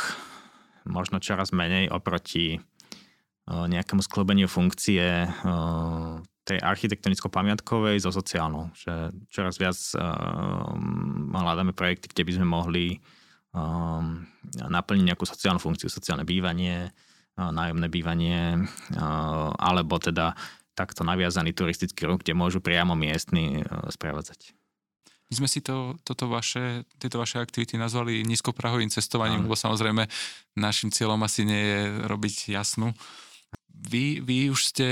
[0.84, 8.74] možno čoraz menej oproti o, nejakému sklobeniu funkcie o, tej architektonicko-pamiatkovej so sociálnou.
[8.74, 10.04] Že čoraz viac o,
[11.32, 12.86] hľadáme projekty, kde by sme mohli
[13.54, 13.64] o,
[14.58, 16.92] naplniť nejakú sociálnu funkciu, sociálne bývanie,
[17.38, 19.08] o, nájomné bývanie, o,
[19.56, 20.34] alebo teda
[20.76, 24.61] takto naviazaný turistický ruch, kde môžu priamo miestni sprevádzať.
[25.32, 30.04] My sme si to, toto vaše, tieto vaše aktivity nazvali nízkoprahovým cestovaním, lebo samozrejme
[30.60, 32.92] našim cieľom asi nie je robiť jasnú.
[33.72, 34.88] Vy, vy už ste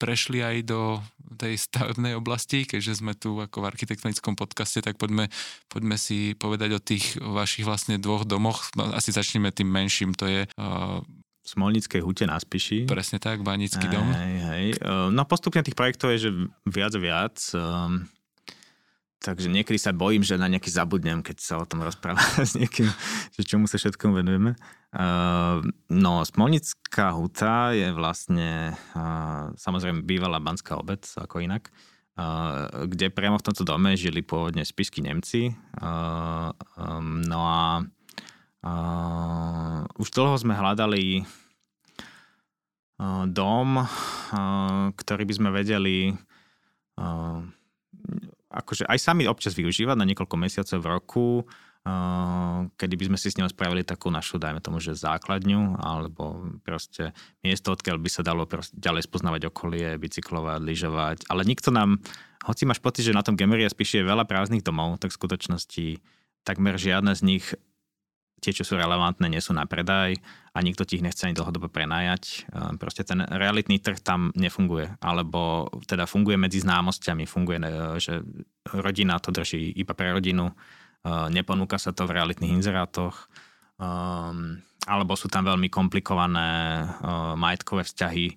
[0.00, 1.04] prešli aj do
[1.36, 5.28] tej stavebnej oblasti, keďže sme tu ako v architektonickom podcaste, tak poďme,
[5.68, 8.72] poďme si povedať o tých vašich vlastne dvoch domoch.
[8.96, 10.98] Asi začneme tým menším, to je uh,
[11.44, 12.88] v Smolnickej hute na Spiši.
[12.88, 14.08] Presne tak, Banický dom.
[14.16, 14.66] Hej, hej.
[15.12, 16.30] No postupne tých projektov je, že
[16.64, 17.36] viac a viac.
[17.52, 18.08] Um,
[19.24, 22.92] Takže niekedy sa bojím, že na nejaký zabudnem, keď sa o tom rozpráva s niekým,
[23.32, 24.52] že čomu sa všetkom venujeme.
[24.92, 31.72] Uh, no, Smolnická huta je vlastne uh, samozrejme bývalá banská obec, ako inak,
[32.20, 35.56] uh, kde priamo v tomto dome žili pôvodne spišskí Nemci.
[35.80, 37.60] Uh, um, no a
[38.64, 41.20] Uh, už dlho sme hľadali
[42.96, 46.16] uh, dom, uh, ktorý by sme vedeli
[46.96, 47.44] uh,
[48.54, 53.28] akože aj sami občas využívať na niekoľko mesiacov v roku, uh, kedy by sme si
[53.34, 57.10] s ňou spravili takú našu, dajme tomu, že základňu, alebo proste
[57.42, 58.46] miesto, odkiaľ by sa dalo
[58.78, 61.98] ďalej spoznávať okolie, bicyklovať, lyžovať, ale nikto nám,
[62.46, 65.86] hoci máš pocit, že na tom Gemeria spíš je veľa prázdnych domov, tak v skutočnosti
[66.46, 67.44] takmer žiadne z nich
[68.44, 70.20] tie, čo sú relevantné, nie sú na predaj
[70.52, 72.46] a nikto ti ich nechce ani dlhodobo prenajať.
[72.52, 75.00] Ehm, proste ten realitný trh tam nefunguje.
[75.00, 78.20] Alebo teda funguje medzi známosťami, funguje, e, že
[78.68, 80.54] rodina to drží iba pre rodinu, e,
[81.32, 83.32] neponúka sa to v realitných inzerátoch,
[83.80, 86.86] ehm, alebo sú tam veľmi komplikované e,
[87.40, 88.36] majetkové vzťahy,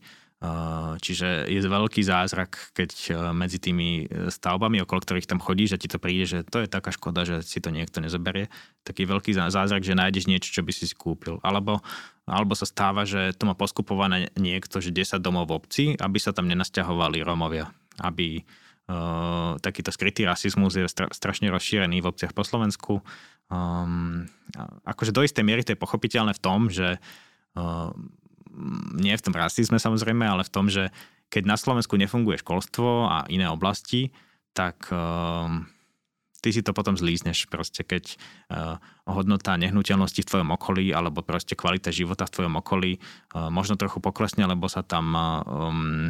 [1.02, 2.89] Čiže je veľký zázrak, keď
[3.34, 6.69] medzi tými e, stavbami, okolo ktorých tam chodíš a ti to príde, že to je
[6.69, 8.45] taká škoda, že si to niekto nezoberie.
[8.86, 11.41] Taký veľký zázrak, že nájdeš niečo, čo by si si kúpil.
[11.41, 11.82] Alebo,
[12.30, 16.38] alebo sa stáva, že to má poskupované niekto, že 10 domov v obci, aby sa
[16.38, 17.73] tam nenasťahovali Romovia.
[17.97, 23.02] Aby uh, takýto skrytý rasizmus je stra, strašne rozšírený v obciach po Slovensku.
[23.50, 24.30] Um,
[24.86, 27.02] akože do istej miery to je pochopiteľné v tom, že
[28.98, 30.89] nie v tom rasizme samozrejme, ale v tom, že
[31.28, 34.15] keď na Slovensku nefunguje školstvo a iné oblasti,
[34.56, 35.52] tak uh,
[36.41, 38.15] ty si to potom zlízneš proste, keď
[38.50, 43.76] uh, hodnota nehnuteľnosti v tvojom okolí alebo proste kvalita života v tvojom okolí uh, možno
[43.76, 46.10] trochu poklesne, lebo sa tam um,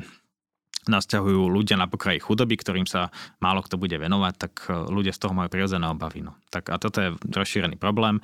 [0.91, 5.21] nasťahujú ľudia na pokraji chudoby, ktorým sa málo kto bude venovať, tak e, ľudia z
[5.21, 6.23] toho majú prirodzené obavy.
[6.23, 6.35] No.
[6.49, 8.23] Tak, a toto je rozšírený problém e,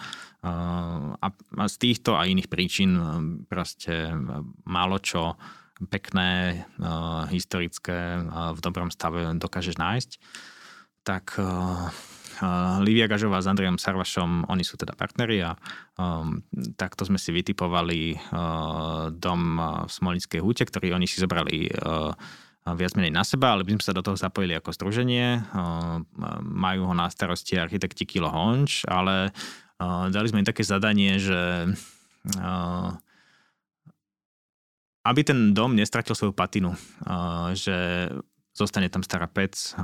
[1.18, 1.28] a,
[1.68, 3.04] z týchto a iných príčin e,
[3.48, 4.12] proste
[4.68, 5.36] málo čo
[5.84, 6.64] pekné,
[7.28, 10.12] historické v dobrom stave dokážeš nájsť.
[11.04, 11.36] Tak
[12.82, 15.54] Livia Gažová s Andrejom Sarvašom, oni sú teda partneri a
[16.00, 16.42] um,
[16.74, 19.42] takto sme si vytipovali uh, dom
[19.86, 22.12] v Smolnickej húte, ktorý oni si zobrali uh,
[22.64, 25.44] viac menej na seba, ale by sme sa do toho zapojili ako združenie.
[26.48, 29.36] Majú ho na starosti architekti Kilo Honč, ale
[30.08, 31.68] dali sme im také zadanie, že
[35.04, 36.72] aby ten dom nestratil svoju patinu,
[37.52, 38.08] že
[38.56, 39.76] zostane tam stará pec,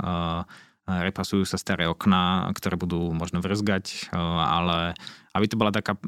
[0.88, 4.96] repasujú sa staré okná, ktoré budú možno vrzgať, ale
[5.36, 6.00] aby to bola taká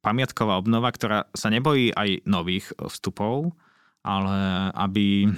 [0.00, 3.52] pamiatková obnova, ktorá sa nebojí aj nových vstupov,
[4.00, 5.28] ale aby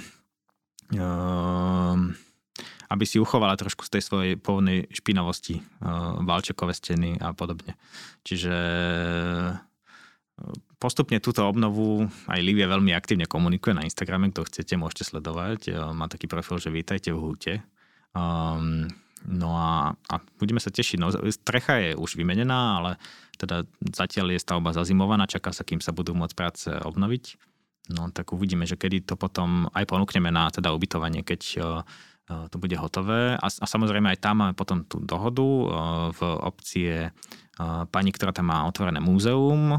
[2.89, 7.77] aby si uchovala trošku z tej svojej pôvodnej špinavosti, ehm, valčekové steny a podobne.
[8.25, 8.55] Čiže
[10.41, 15.75] ehm, postupne túto obnovu aj Livia veľmi aktívne komunikuje na Instagrame, kto chcete, môžete sledovať.
[15.93, 17.53] Má taký profil, že vítajte v húte.
[18.15, 18.87] Um,
[19.27, 20.97] no a, a budeme sa tešiť.
[20.97, 22.91] No, strecha je už vymenená, ale
[23.35, 27.48] teda zatiaľ je stavba zazimovaná, čaká sa, kým sa budú môcť práce obnoviť.
[27.89, 31.63] No tak uvidíme, že kedy to potom aj ponúkneme na teda ubytovanie, keď e, e,
[32.53, 33.33] to bude hotové.
[33.33, 35.41] A, a samozrejme aj tam máme potom tú dohodu.
[35.41, 35.65] E,
[36.13, 36.99] v obci je
[37.91, 39.75] pani, ktorá tam má otvorené múzeum,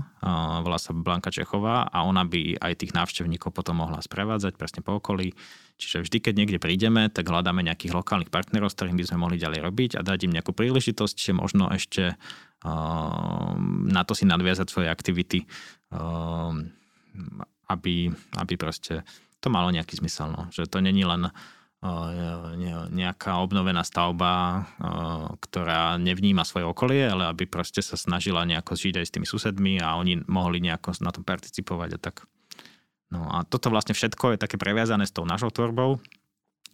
[0.61, 5.01] volá sa Blanka Čechová a ona by aj tých návštevníkov potom mohla sprevádzať presne po
[5.01, 5.33] okolí.
[5.81, 9.41] Čiže vždy, keď niekde prídeme, tak hľadáme nejakých lokálnych partnerov, s ktorými by sme mohli
[9.41, 12.21] ďalej robiť a dať im nejakú príležitosť, že možno ešte
[13.89, 15.49] na to si nadviazať svoje aktivity
[17.71, 19.07] aby, aby proste
[19.39, 20.35] to malo nejaký zmysel.
[20.35, 20.51] No.
[20.51, 21.31] Že to není len
[22.93, 24.69] nejaká obnovená stavba,
[25.41, 29.81] ktorá nevníma svoje okolie, ale aby proste sa snažila nejako žiť aj s tými susedmi
[29.81, 32.29] a oni mohli nejako na tom participovať a tak.
[33.09, 35.97] No a toto vlastne všetko je také previazané s tou našou tvorbou,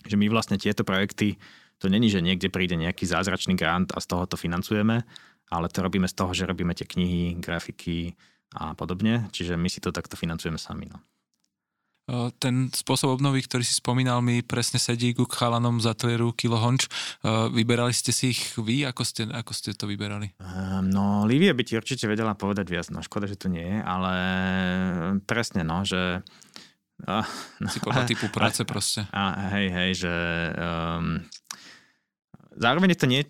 [0.02, 1.38] že my vlastne tieto projekty,
[1.78, 5.06] to není, že niekde príde nejaký zázračný grant a z toho to financujeme,
[5.54, 8.18] ale to robíme z toho, že robíme tie knihy, grafiky,
[8.54, 9.26] a podobne.
[9.34, 10.86] Čiže my si to takto financujeme sami.
[10.86, 11.02] No.
[12.38, 16.86] Ten spôsob obnovy, ktorý si spomínal, mi presne sedí ku chalanom za ateliéru Kilo Honč.
[17.26, 18.86] Vyberali ste si ich vy?
[18.86, 20.30] Ako ste, ako ste to vyberali?
[20.38, 22.86] Ehm, no, Lívia by ti určite vedela povedať viac.
[22.94, 24.12] No, škoda, že to nie je, ale
[25.26, 26.22] presne, no, že...
[27.02, 27.26] No,
[27.66, 29.02] si podľa typu práce a, proste.
[29.10, 30.14] A, hej, hej, že
[30.54, 31.26] um,
[32.56, 33.20] Zároveň je to nie,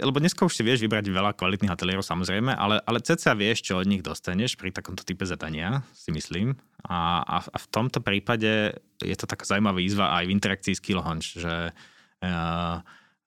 [0.00, 3.76] lebo dneska už si vieš vybrať veľa kvalitných ateliérov samozrejme, ale, ale ceca vieš, čo
[3.76, 6.56] od nich dostaneš pri takomto type zadania, si myslím.
[6.88, 10.80] A, a, a v tomto prípade je to taká zaujímavá výzva aj v interakcii s
[10.80, 11.76] Kilohonč, že,
[12.24, 12.76] uh,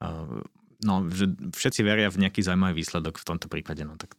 [0.01, 0.37] uh,
[0.81, 3.85] no, že všetci veria v nejaký zaujímavý výsledok v tomto prípade.
[3.85, 4.17] No, tak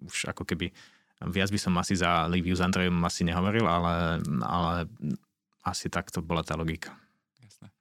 [0.00, 0.72] už ako keby
[1.28, 4.88] viac by som asi za Liviu s Andrejom asi nehovoril, ale, ale
[5.62, 6.96] asi tak to bola tá logika.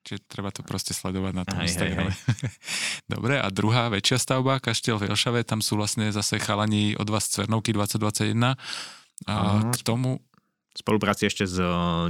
[0.02, 2.10] Čiže treba to proste sledovať na tom Instagrame.
[2.10, 2.50] Hej, hej.
[3.14, 7.30] Dobre, a druhá väčšia stavba, kaštiel v Jelšave, tam sú vlastne zase chalani od vás
[7.30, 8.58] z Cvernovky 2021.
[9.30, 9.74] A uh-huh.
[9.74, 10.18] k tomu...
[10.72, 11.60] Spolupráci ešte s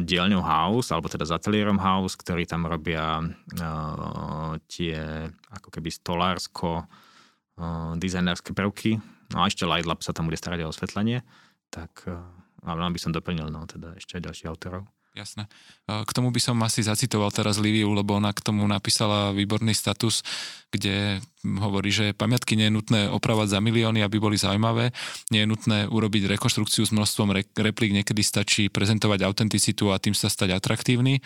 [0.06, 6.86] dielňou House, alebo teda s ateliérom House, ktorí tam robia uh, tie ako keby stolársko
[6.86, 9.02] uh, dizajnerské prvky.
[9.34, 11.26] No a ešte Light Lab sa tam bude starať o osvetlenie.
[11.74, 12.22] Tak uh,
[12.62, 14.86] ale by som doplnil no, teda ešte aj ďalších autorov.
[15.12, 15.44] Jasné.
[15.92, 20.24] K tomu by som asi zacitoval teraz Liviu, lebo ona k tomu napísala výborný status,
[20.72, 24.96] kde hovorí, že pamiatky nie je nutné opravať za milióny, aby boli zaujímavé.
[25.28, 27.28] Nie je nutné urobiť rekonštrukciu s množstvom
[27.60, 31.20] replík, niekedy stačí prezentovať autenticitu a tým sa stať atraktívny.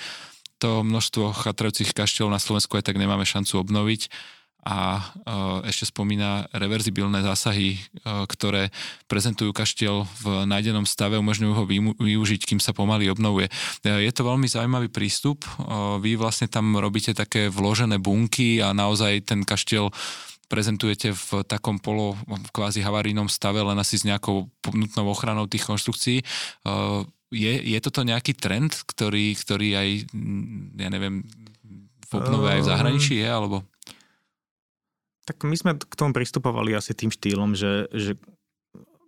[0.66, 4.10] To množstvo chatrajúcich kaštieľov na Slovensku aj tak nemáme šancu obnoviť
[4.66, 5.14] a
[5.62, 8.74] ešte spomína reverzibilné zásahy, ktoré
[9.06, 11.64] prezentujú kaštiel v nájdenom stave, umožňujú ho
[12.02, 13.46] využiť, kým sa pomaly obnovuje.
[13.86, 15.46] Je to veľmi zaujímavý prístup.
[16.02, 19.94] Vy vlastne tam robíte také vložené bunky a naozaj ten kaštiel
[20.50, 22.18] prezentujete v takom polo
[22.50, 26.26] kvázi havarínom stave, len asi s nejakou nutnou ochranou tých konštrukcií.
[27.34, 29.90] Je, je toto nejaký trend, ktorý, ktorý aj,
[30.78, 31.26] ja neviem,
[32.06, 33.66] v obnove aj v zahraničí je, alebo?
[35.26, 38.14] Tak my sme k tomu pristupovali asi tým štýlom, že, že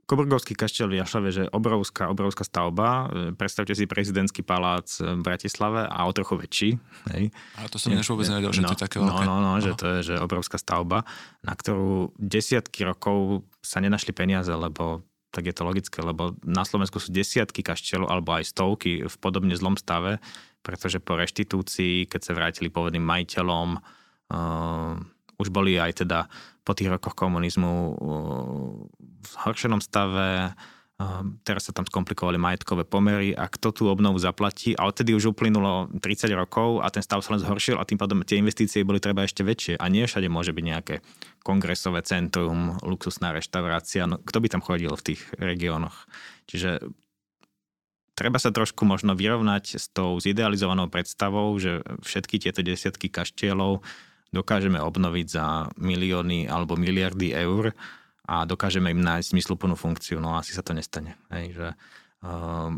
[0.07, 3.11] Koburgovský kaštiel v Jašave, že obrovská, obrovská stavba.
[3.11, 6.69] E, predstavte si prezidentský palác v Bratislave a o trochu väčší.
[7.11, 7.35] Hej.
[7.59, 9.27] A to som než vôbec nevedel, že no, to je také veľké.
[9.27, 11.03] No, no, no, že to je že obrovská stavba,
[11.43, 15.03] na ktorú desiatky rokov sa nenašli peniaze, lebo
[15.35, 19.59] tak je to logické, lebo na Slovensku sú desiatky kaštielov alebo aj stovky v podobne
[19.59, 20.23] zlom stave,
[20.63, 24.95] pretože po reštitúcii, keď sa vrátili pôvodným majiteľom, uh,
[25.37, 26.25] už boli aj teda
[26.65, 27.95] po tých rokoch komunizmu uh,
[29.23, 33.31] v horšenom stave, uh, teraz sa tam skomplikovali majetkové pomery.
[33.37, 34.73] A kto tú obnovu zaplatí?
[34.75, 38.25] A odtedy už uplynulo 30 rokov a ten stav sa len zhoršil a tým pádom
[38.25, 39.73] tie investície boli treba ešte väčšie.
[39.79, 40.95] A nie všade môže byť nejaké
[41.45, 46.09] kongresové centrum, luxusná reštaurácia, no kto by tam chodil v tých regiónoch.
[46.49, 46.83] Čiže
[48.17, 53.85] treba sa trošku možno vyrovnať s tou zidealizovanou predstavou, že všetky tieto desiatky kaštielov
[54.37, 57.73] dokážeme obnoviť za milióny alebo miliardy eur
[58.29, 60.21] a dokážeme im nájsť zmysluplnú funkciu.
[60.21, 61.17] No asi sa to nestane.
[61.33, 61.67] Hej, že,
[62.21, 62.69] uh,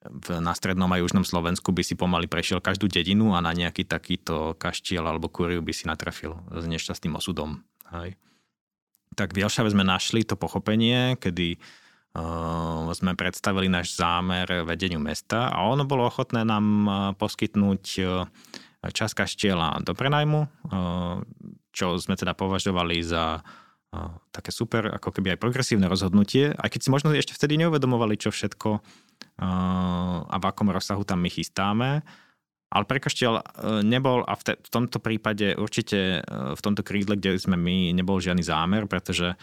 [0.00, 3.84] v, na strednom a južnom Slovensku by si pomaly prešiel každú dedinu a na nejaký
[3.84, 7.60] takýto kaštiel alebo kuriu by si natrafil s nešťastným osudom.
[7.92, 8.16] Hej.
[9.14, 11.58] Tak v Jelšave sme našli to pochopenie, kedy
[12.16, 18.26] uh, sme predstavili náš zámer vedeniu mesta a ono bolo ochotné nám uh, poskytnúť uh,
[18.88, 20.48] časť kaštieľa do prenajmu, eh,
[21.70, 26.80] čo sme teda považovali za eh, také super, ako keby aj progresívne rozhodnutie, aj keď
[26.80, 32.00] si možno ešte vtedy neuvedomovali, čo všetko eh, a v akom rozsahu tam my chystáme.
[32.70, 33.42] Ale pre kaštiel
[33.82, 38.22] nebol a v, te, v tomto prípade určite v tomto krídle, kde sme my, nebol
[38.22, 39.34] žiadny zámer, pretože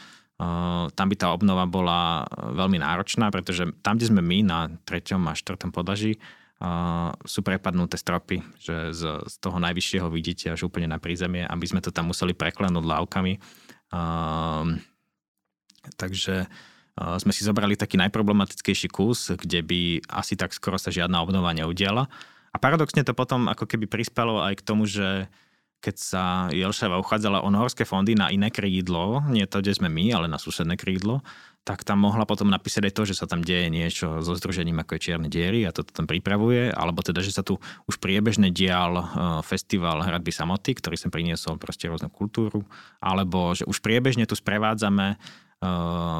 [0.95, 5.35] tam by tá obnova bola veľmi náročná, pretože tam, kde sme my na treťom a
[5.35, 5.75] štvrtom
[6.57, 11.65] podlaží, sú prepadnuté stropy, že z, z toho najvyššieho vidíte až úplne na prízemie, aby
[11.69, 13.37] sme to tam museli preklenúť lávkami.
[13.93, 14.81] Uh,
[15.95, 21.21] takže uh, sme si zobrali taký najproblematickejší kus, kde by asi tak skoro sa žiadna
[21.21, 22.09] obnova neudiala.
[22.51, 25.29] A paradoxne to potom ako keby prispelo aj k tomu, že
[25.77, 30.05] keď sa Jelšava uchádzala o norské fondy na iné krídlo, nie to, kde sme my,
[30.13, 31.21] ale na susedné krídlo,
[31.67, 34.95] tak tam mohla potom napísať aj to, že sa tam deje niečo so združením ako
[34.95, 37.59] je Čierne diery a to tam pripravuje, alebo teda, že sa tu
[37.91, 39.03] už priebežne dial e,
[39.43, 42.63] festival hradby samoty, ktorý sem priniesol proste rôznu kultúru,
[43.03, 45.19] alebo že už priebežne tu sprevádzame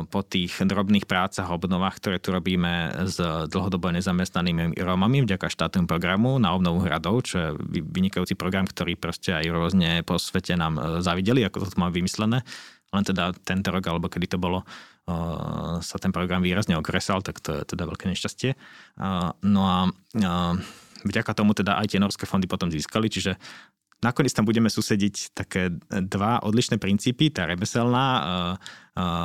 [0.08, 3.22] po tých drobných prácach a obnovách, ktoré tu robíme s
[3.54, 7.50] dlhodobo nezamestnanými Rómami vďaka štátnym programu na obnovu hradov, čo je
[7.86, 11.94] vynikajúci program, ktorý proste aj rôzne po svete nám e, zavideli, ako to tu má
[11.94, 12.42] vymyslené.
[12.90, 14.64] Len teda tento rok, alebo kedy to bolo,
[15.80, 18.56] sa ten program výrazne okresal, tak to je teda veľké nešťastie.
[19.44, 19.92] No a
[21.08, 23.40] vďaka tomu teda aj tie norské fondy potom získali, čiže
[24.04, 28.06] nakoniec tam budeme susediť také dva odlišné princípy, tá remeselná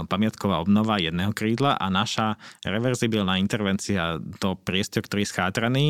[0.09, 5.87] pamiatková obnova jedného krídla a naša reverzibilná intervencia do priestor, ktorý je schátraný,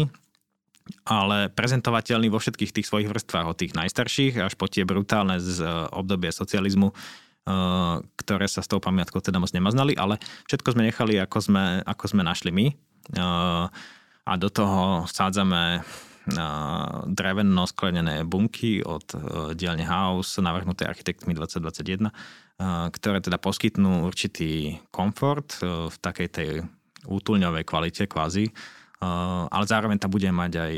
[1.07, 5.63] ale prezentovateľný vo všetkých tých svojich vrstvách, od tých najstarších až po tie brutálne z
[5.95, 6.91] obdobia socializmu,
[8.19, 10.19] ktoré sa s tou pamiatkou teda moc nemaznali, ale
[10.51, 12.67] všetko sme nechali, ako sme, ako sme našli my.
[14.23, 16.12] A do toho vsádzame eh,
[17.11, 19.07] dreveno sklenené bunky od
[19.59, 22.11] dielne House, navrhnuté architektmi 2021,
[22.95, 26.51] ktoré teda poskytnú určitý komfort v takej tej
[27.11, 28.47] útulňovej kvalite kvázi,
[29.51, 30.75] ale zároveň tam budeme mať aj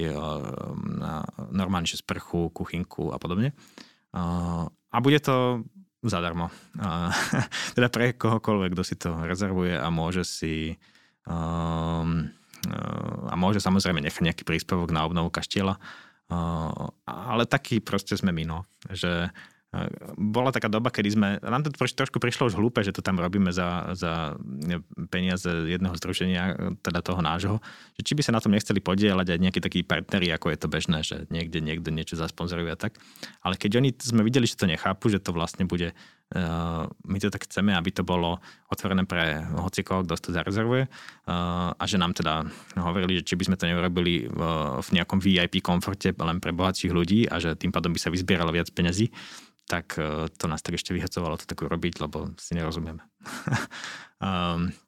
[1.52, 3.52] normálne sprchu, kuchynku a podobne.
[4.16, 5.60] A bude to
[6.00, 6.48] zadarmo.
[7.76, 10.80] teda pre kohokoľvek, kto si to rezervuje a môže si
[13.28, 15.76] a môže samozrejme nechať nejaký príspevok na obnovu kaštieľa.
[17.04, 18.58] Ale taký proste sme my, no.
[18.88, 19.28] Že
[20.14, 23.50] bola taká doba, kedy sme, nám to trošku prišlo už hlúpe, že to tam robíme
[23.50, 24.38] za, za
[25.10, 27.58] peniaze jedného združenia, teda toho nášho,
[27.98, 30.68] že či by sa na tom nechceli podielať aj nejakí takí partneri, ako je to
[30.70, 32.94] bežné, že niekde niekto niečo zasponzoruje a tak.
[33.42, 35.90] Ale keď oni sme videli, že to nechápu, že to vlastne bude,
[37.04, 41.84] my to tak chceme, aby to bolo otvorené pre hocikoho, kto to zarezervuje uh, a
[41.86, 42.42] že nám teda
[42.80, 46.90] hovorili, že či by sme to neurobili uh, v nejakom VIP komforte len pre bohatších
[46.90, 49.14] ľudí a že tým pádom by sa vyzbieralo viac peniazí,
[49.64, 49.96] tak
[50.36, 53.00] to nás tak ešte vyhecovalo to tak urobiť, lebo si nerozumieme.
[54.20, 54.68] um,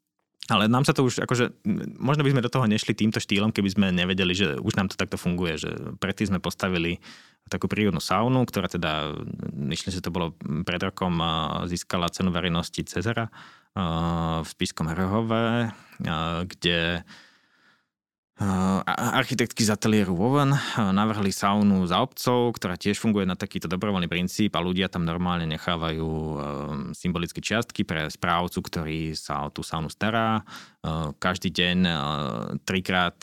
[0.47, 1.67] ale nám sa to už, akože,
[1.99, 4.95] možno by sme do toho nešli týmto štýlom, keby sme nevedeli, že už nám to
[4.95, 7.03] takto funguje, že predtým sme postavili
[7.51, 9.15] takú prírodnú saunu, ktorá teda,
[9.55, 10.35] myslím, že to bolo
[10.67, 11.19] pred rokom,
[11.67, 13.31] získala cenu verejnosti Cezara
[14.43, 15.71] v Spiskom Hrhove,
[16.47, 17.07] kde
[19.17, 24.53] architektky z ateliéru Woven navrhli saunu za obcov, ktorá tiež funguje na takýto dobrovoľný princíp
[24.53, 26.09] a ľudia tam normálne nechávajú
[26.93, 30.45] symbolické čiastky pre správcu, ktorý sa o tú saunu stará.
[31.17, 31.79] Každý deň,
[32.69, 33.17] trikrát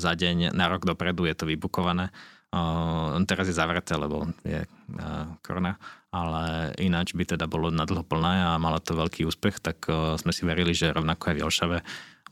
[0.00, 2.08] za deň, na rok dopredu je to vybukované.
[3.28, 4.64] Teraz je zavreté, lebo je
[5.44, 5.76] korona,
[6.08, 9.84] ale ináč by teda bolo nadlho plné a malo to veľký úspech, tak
[10.16, 11.78] sme si verili, že rovnako aj v Jelšave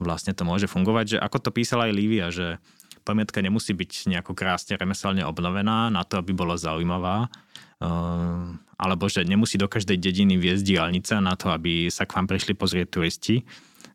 [0.03, 2.59] vlastne to môže fungovať, že ako to písala aj Lívia, že
[3.03, 8.47] pamiatka nemusí byť nejako krásne remeselne obnovená na to, aby bola zaujímavá, uh,
[8.79, 12.55] alebo že nemusí do každej dediny viesť diálnica na to, aby sa k vám prišli
[12.55, 13.43] pozrieť turisti.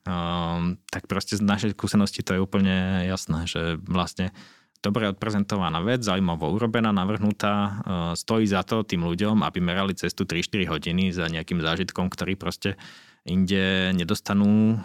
[0.08, 4.32] Uh, tak proste z našej skúsenosti to je úplne jasné, že vlastne
[4.80, 7.72] dobre odprezentovaná vec, zaujímavo urobená, navrhnutá, uh,
[8.16, 12.80] stojí za to tým ľuďom, aby merali cestu 3-4 hodiny za nejakým zážitkom, ktorý proste
[13.28, 14.80] inde nedostanú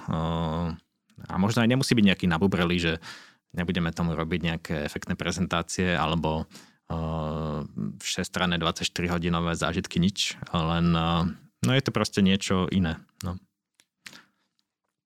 [1.29, 2.93] a možno aj nemusí byť nejaký nabubrelý, že
[3.53, 6.49] nebudeme tomu robiť nejaké efektné prezentácie alebo
[6.89, 7.63] uh,
[8.01, 11.29] 6 24 hodinové zážitky, nič, len uh,
[11.63, 12.99] no je to proste niečo iné.
[13.23, 13.37] No.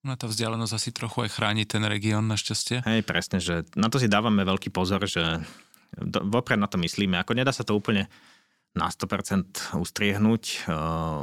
[0.07, 2.87] No tá vzdialenosť asi trochu aj chráni ten región našťastie.
[2.87, 5.43] Hej, presne, že na to si dávame veľký pozor, že
[5.99, 7.19] do, vopred na to myslíme.
[7.19, 8.07] Ako nedá sa to úplne
[8.77, 10.73] na 100% ustriehnúť, eh,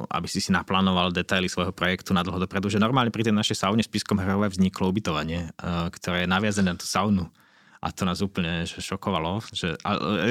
[0.09, 3.61] aby si si naplánoval detaily svojho projektu na dlho dopredu, že normálne pri tej našej
[3.61, 7.29] saune v Spiskom Hrove vzniklo ubytovanie, eh, ktoré je naviazené na tú saunu.
[7.83, 9.43] A to nás úplne šokovalo.
[9.51, 9.75] Že,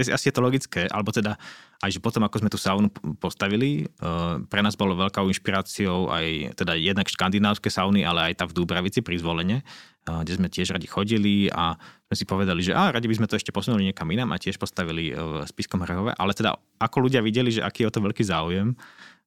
[0.08, 1.36] asi je to logické, alebo teda
[1.82, 6.54] aj, že potom, ako sme tú saunu postavili, eh, pre nás bolo veľkou inšpiráciou aj
[6.54, 9.66] teda jednak škandinávske sauny, ale aj tá v Dúbravici pri zvolenie,
[10.02, 11.78] kde sme tiež radi chodili a
[12.10, 14.58] sme si povedali, že á, radi by sme to ešte posunuli niekam inám a tiež
[14.58, 18.26] postavili v Spiskom Hrhove, ale teda ako ľudia videli, že aký je o to veľký
[18.26, 18.74] záujem,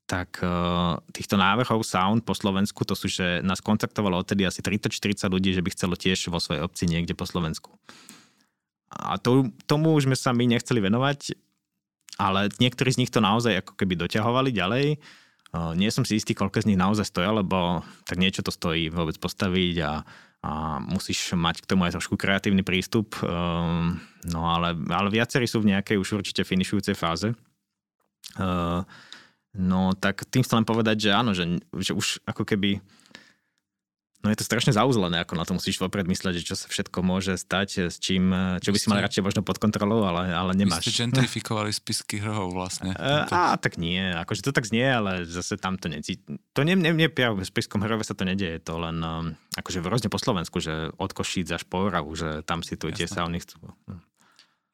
[0.04, 0.38] tak
[1.16, 5.64] týchto návrhov sound po Slovensku, to sú, že nás kontaktovalo odtedy asi 30-40 ľudí, že
[5.64, 7.72] by chcelo tiež vo svojej obci niekde po Slovensku.
[8.92, 11.34] A to, tomu už sme sa my nechceli venovať,
[12.16, 14.86] ale niektorí z nich to naozaj ako keby doťahovali ďalej.
[15.80, 19.16] Nie som si istý, koľko z nich naozaj stoja, lebo tak niečo to stojí vôbec
[19.20, 19.92] postaviť a
[20.46, 23.18] a musíš mať k tomu aj trošku kreatívny prístup.
[24.30, 27.34] No ale, ale viacerí sú v nejakej už určite finišujúcej fáze.
[29.58, 31.50] No tak tým chcem len povedať, že áno, že,
[31.82, 32.78] že už ako keby
[34.26, 37.06] No je to strašne zauzlené, ako na to musíš vopred mysleť, že čo sa všetko
[37.06, 40.82] môže stať, s čím, čo by si mal radšej možno pod kontrolou, ale, ale nemáš.
[40.82, 42.98] Vy ste gentrifikovali spisky hrhov vlastne.
[42.98, 46.26] Uh, á, tak nie, akože to tak znie, ale zase tam to necíti.
[46.58, 48.98] To nie, nie, nie v spiskom hrove sa to nedieje, to len
[49.54, 52.90] akože v rôzne po Slovensku, že od Košíc až po Oravu, že tam si tu
[52.90, 53.62] tie sauny chcú.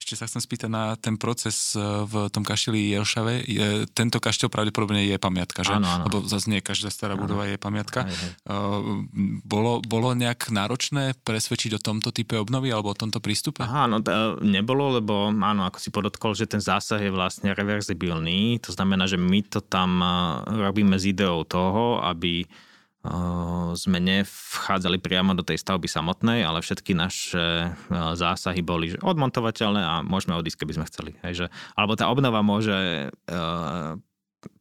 [0.02, 1.80] Ešte sa chcem spýtať na ten proces e,
[2.10, 3.46] v tom kašteli Jelšave.
[3.46, 5.78] Je, tento kaštel pravdepodobne je pamiatka, že?
[5.78, 6.10] Áno, áno.
[6.10, 7.30] Lebo zase nie každá stará áno.
[7.30, 8.10] budova je pamiatka.
[8.10, 8.32] Aj, aj.
[8.50, 9.06] Uh,
[9.46, 13.62] bolo, bolo nejak náročné presvedčiť o tomto type obnovy alebo o tomto prístupe?
[13.62, 18.58] Aha, no to nebolo, lebo áno, ako si podotkol, že ten zásah je vlastne reverzibilný.
[18.66, 20.10] To znamená, že my to tam e,
[20.66, 22.50] robíme s ideou toho, aby
[23.74, 29.94] sme nevchádzali priamo do tej stavby samotnej, ale všetky naše zásahy boli že odmontovateľné a
[30.06, 31.12] môžeme odísť, keby sme chceli.
[31.26, 33.10] Hej, alebo tá obnova môže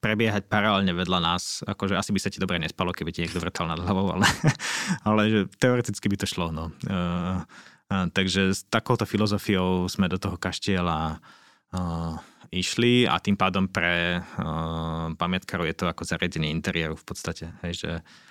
[0.00, 1.60] prebiehať paralelne vedľa nás.
[1.68, 4.28] Akože asi by sa ti dobre nespalo, keby ti niekto vrtal nad hlavou, ale,
[5.08, 6.48] ale že teoreticky by to šlo.
[6.48, 6.72] No.
[7.88, 11.20] Takže s takouto filozofiou sme do toho kaštieľa
[12.50, 17.54] išli a tým pádom pre uh, pamiatkárov je to ako zariadenie interiéru v podstate.
[17.62, 18.29] Hej, že uh,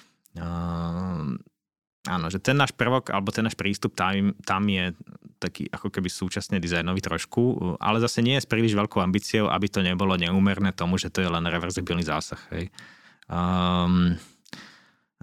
[2.09, 4.93] áno, že ten náš prvok, alebo ten náš prístup tam, tam je
[5.39, 9.71] taký ako keby súčasne dizajnový trošku, ale zase nie je s príliš veľkou ambíciou, aby
[9.71, 12.39] to nebolo neúmerné tomu, že to je len reverzibilný zásah.
[12.51, 12.69] Hej.
[13.31, 14.19] Um,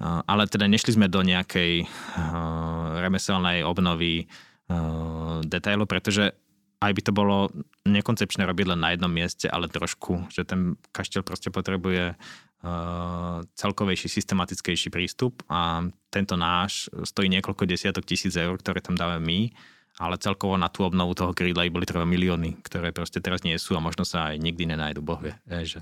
[0.01, 4.25] ale teda nešli sme do nejakej uh, remeselnej obnovy
[4.69, 6.33] uh, detailu, pretože
[6.81, 7.49] aj by to bolo
[7.89, 12.21] nekoncepčné robiť len na jednom mieste, ale trošku, že ten kaštiel proste potrebuje
[13.55, 19.41] celkovejší, systematickejší prístup a tento náš stojí niekoľko desiatok tisíc eur, ktoré tam dáme my,
[20.01, 23.57] ale celkovo na tú obnovu toho krídla i boli treba milióny, ktoré proste teraz nie
[23.57, 25.37] sú a možno sa aj nikdy nenájdu, boh vie.
[25.49, 25.81] Je, že,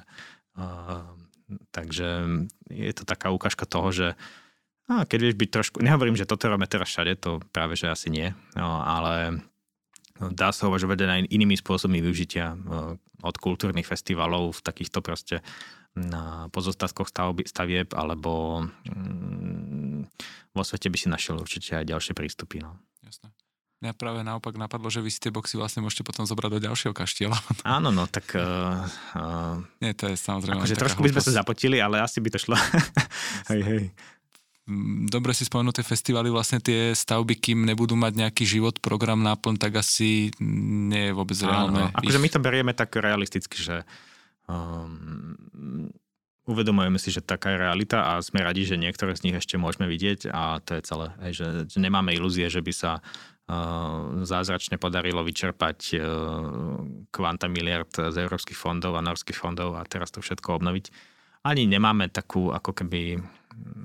[0.58, 1.08] uh,
[1.74, 2.08] takže
[2.70, 4.08] je to taká ukážka toho, že
[4.84, 8.12] a keď vieš byť trošku, nehovorím, že toto robíme teraz všade, to práve, že asi
[8.12, 9.40] nie, no, ale
[10.20, 12.52] dá sa uvažovať aj inými spôsobmi využitia
[13.24, 15.40] od kultúrnych festivalov v takýchto proste
[15.94, 17.10] na pozostatkoch
[17.46, 20.10] stavieb, alebo mm,
[20.54, 22.62] vo svete by si našiel určite aj ďalšie prístupy.
[22.62, 22.74] No.
[23.06, 23.30] Jasné.
[23.84, 26.94] Mňa práve naopak napadlo, že vy si tie boxy vlastne môžete potom zobrať do ďalšieho
[26.96, 27.36] kaštieľa.
[27.78, 28.32] Áno, no tak...
[28.32, 28.80] Uh,
[29.14, 30.62] uh, Nie, to je samozrejme...
[30.62, 32.56] Akože trošku by sme sa zapotili, ale asi by to šlo.
[33.52, 33.82] hej, hej.
[34.64, 39.60] Mm, dobre si spomenuté festivaly, vlastne tie stavby, kým nebudú mať nejaký život, program, náplň,
[39.60, 41.92] tak asi nie je vôbec reálne.
[41.92, 43.84] Áno, akože my to berieme tak realisticky, že
[44.48, 45.90] um,
[46.44, 49.88] uvedomujeme si, že taká je realita a sme radi, že niektoré z nich ešte môžeme
[49.88, 51.08] vidieť a to je celé.
[51.24, 51.32] Hej,
[51.68, 56.04] že, nemáme ilúzie, že by sa uh, zázračne podarilo vyčerpať uh,
[57.08, 60.92] kvanta miliard z európskych fondov a norských fondov a teraz to všetko obnoviť.
[61.44, 63.20] Ani nemáme takú ako keby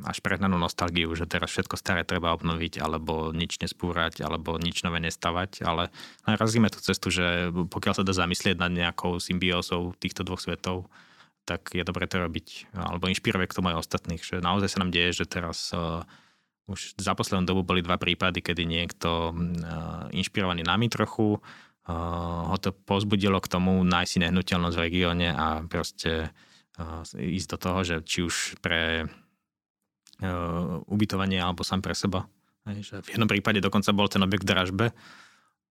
[0.08, 5.04] až prehnanú nostalgiu, že teraz všetko staré treba obnoviť, alebo nič nespúrať, alebo nič nové
[5.04, 5.92] nestavať, ale
[6.26, 10.88] razíme tú cestu, že pokiaľ sa dá zamyslieť nad nejakou symbiózou týchto dvoch svetov,
[11.44, 14.94] tak je dobre to robiť, alebo inšpirovať k tomu aj ostatných, že naozaj sa nám
[14.94, 16.06] deje, že teraz uh,
[16.70, 22.58] už za poslednú dobu boli dva prípady, kedy niekto uh, inšpirovaný nami trochu, uh, ho
[22.62, 26.30] to pozbudilo k tomu nájsť si nehnuteľnosť v regióne a proste
[27.12, 29.12] ísť do toho, že či už pre
[30.88, 32.28] ubytovanie alebo sám pre seba.
[32.68, 34.86] Hej, že v jednom prípade dokonca bol ten objekt v dražbe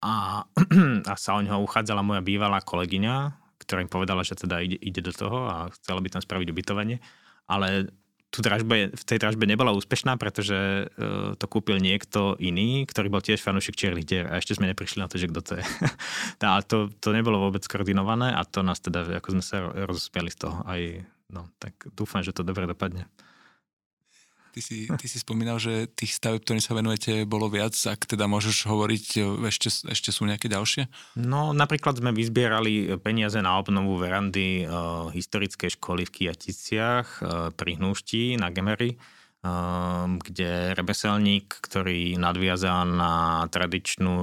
[0.00, 0.44] a,
[1.10, 5.00] a sa o neho uchádzala moja bývalá kolegyňa, ktorá im povedala, že teda ide, ide
[5.02, 7.02] do toho a chcela by tam spraviť ubytovanie.
[7.48, 7.92] Ale
[8.28, 13.24] tu dražbe, v tej dražbe nebola úspešná, pretože uh, to kúpil niekto iný, ktorý bol
[13.24, 15.64] tiež fanúšik dier a ešte sme neprišli na to, že kto to je.
[16.44, 20.44] a to, to nebolo vôbec koordinované a to nás teda, ako sme sa rozspiali z
[20.44, 23.08] toho aj, no, tak dúfam, že to dobre dopadne.
[24.58, 27.78] Ty si, ty si spomínal, že tých staveb, ktorým sa venujete, bolo viac.
[27.86, 31.14] Ak teda môžeš hovoriť, ešte, ešte sú nejaké ďalšie?
[31.14, 37.78] No, napríklad sme vyzbierali peniaze na obnovu verandy uh, historickej školy v Kijaticiach uh, pri
[37.78, 44.16] Hnúšti na Gemery, uh, kde remeselník, ktorý nadviazal na tradičnú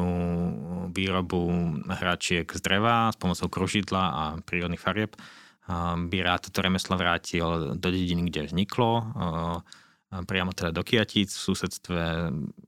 [0.91, 1.47] výrobu
[1.95, 7.79] hračiek z dreva s pomocou kružidla a prírodných farieb, uh, by rád toto remeslo vrátil
[7.79, 8.91] do dediny, kde vzniklo.
[9.15, 9.63] Uh,
[10.11, 12.01] priamo teda do Kiatíc v susedstve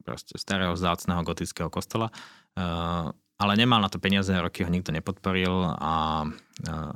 [0.03, 2.11] proste starého zácného gotického kostola.
[3.37, 6.25] Ale nemal na to peniaze, roky ho nikto nepodporil a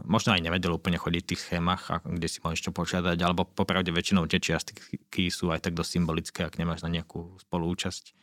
[0.01, 3.93] možno aj nevedel úplne chodiť v tých schémach, kde si môžeš čo požiadať, alebo popravde
[3.93, 8.17] väčšinou tie čiastky sú aj tak dosť symbolické, ak nemáš na nejakú spoluúčasť.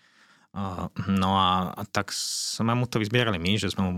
[1.07, 3.95] No a, tak sme mu to vyzbierali my, že sme mu,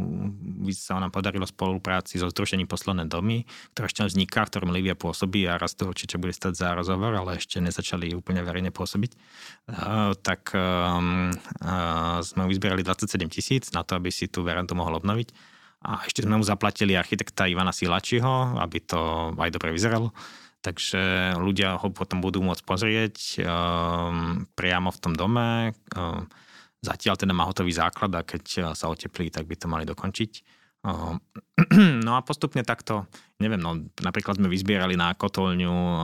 [0.76, 5.48] sa nám podarilo spolupráci so Združením Posledné domy, ktoré ešte vzniká, v ktorom Livia pôsobí
[5.48, 9.10] a raz to určite bude stať za rozhovor, ale ešte nezačali úplne verejne pôsobiť.
[9.72, 11.32] Uh, tak um,
[11.64, 15.32] uh, sme mu vyzbierali 27 tisíc na to, aby si tú verandu mohol obnoviť.
[15.80, 20.12] A ešte sme mu zaplatili architekta Ivana Silačiho, aby to aj dobre vyzeralo
[20.60, 25.72] takže ľudia ho potom budú môcť pozrieť um, priamo v tom dome.
[25.96, 26.28] Um,
[26.80, 30.60] zatiaľ teda má hotový základ a keď sa oteplí, tak by to mali dokončiť.
[30.80, 31.20] Um,
[32.06, 33.04] no a postupne takto,
[33.36, 36.00] neviem, no napríklad sme vyzbierali na kotolňu uh,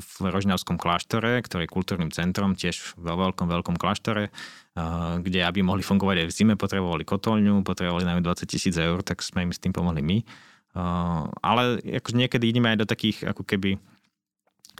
[0.00, 5.60] v Rožňavskom kláštore, ktorý je kultúrnym centrom, tiež vo veľkom, veľkom kláštore, uh, kde aby
[5.60, 9.52] mohli fungovať aj v zime, potrebovali kotolňu, potrebovali najmä 20 tisíc eur, tak sme im
[9.52, 10.18] s tým pomohli my.
[11.42, 13.80] Ale akože niekedy ideme aj do takých ako keby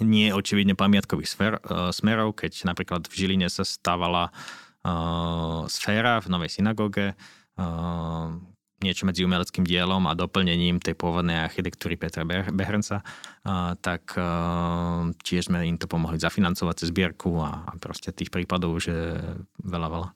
[0.05, 1.59] nie očividne pamiatkových
[1.91, 4.31] smerov, keď napríklad v Žiline sa stávala
[5.68, 7.14] sféra v novej synagóge,
[8.78, 13.03] niečo medzi umeleckým dielom a doplnením tej pôvodnej architektúry Petra Behrnca,
[13.82, 14.14] tak
[15.26, 19.03] tiež sme im to pomohli zafinancovať cez zbierku a, a proste tých prípadov už je
[19.66, 20.09] veľa, veľa.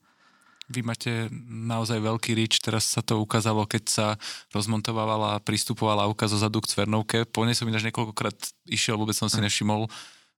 [0.71, 4.07] Vy máte naozaj veľký rič, teraz sa to ukázalo, keď sa
[4.55, 7.27] rozmontovala a pristupovala auka zo zadu k Cvernovke.
[7.29, 8.39] Po nej som ináč niekoľkokrát
[8.71, 9.45] išiel, vôbec som si hm.
[9.51, 9.91] nevšimol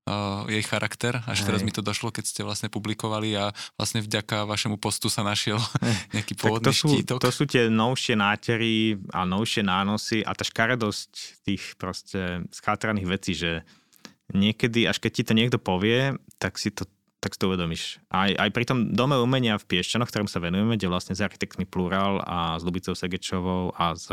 [0.09, 1.20] uh, jej charakter.
[1.24, 1.46] Až Hej.
[1.48, 5.61] teraz mi to došlo, keď ste vlastne publikovali a vlastne vďaka vašemu postu sa našiel
[6.16, 7.18] nejaký pôvodný to sú, štítok.
[7.20, 13.32] To sú tie novšie nátery a novšie nánosy a tá škaredosť tých proste schátraných vecí,
[13.36, 13.64] že
[14.32, 16.88] niekedy, až keď ti to niekto povie, tak si to
[17.24, 18.05] tak si to uvedomíš.
[18.12, 21.64] Aj, aj pri tom dome umenia v Piešťanoch, ktorom sa venujeme, kde vlastne s architektmi
[21.64, 24.12] Plural a s Lubicou Segečovou a s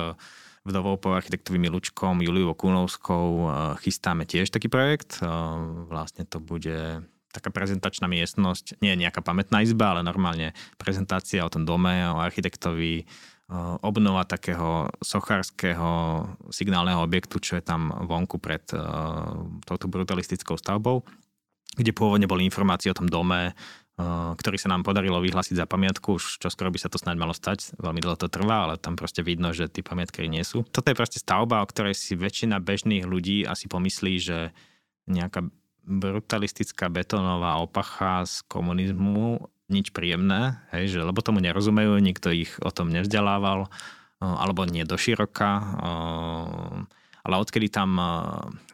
[0.66, 3.46] vdovou po architektovi Milučkom, Juliou Kunovskou e,
[3.82, 5.18] chystáme tiež taký projekt.
[5.18, 5.26] E,
[5.90, 7.02] vlastne to bude
[7.32, 12.94] taká prezentačná miestnosť, nie nejaká pamätná izba, ale normálne prezentácia o tom dome, o architektovi,
[13.02, 13.04] e,
[13.82, 15.90] obnova takého sochárskeho
[16.54, 18.64] signálneho objektu, čo je tam vonku pred
[19.66, 21.04] touto brutalistickou stavbou
[21.72, 23.56] kde pôvodne boli informácie o tom dome,
[24.38, 27.34] ktorý sa nám podarilo vyhlásiť za pamiatku, už čo skoro by sa to snáď malo
[27.36, 30.64] stať, veľmi dlho to trvá, ale tam proste vidno, že tí pamiatky nie sú.
[30.70, 34.38] Toto je proste stavba, o ktorej si väčšina bežných ľudí asi pomyslí, že
[35.10, 35.46] nejaká
[35.86, 42.70] brutalistická betónová opacha z komunizmu, nič príjemné, hej, že, lebo tomu nerozumejú, nikto ich o
[42.70, 45.50] tom nevzdelával, eh, alebo nie doširoka.
[47.22, 48.08] Ale odkedy tam eh,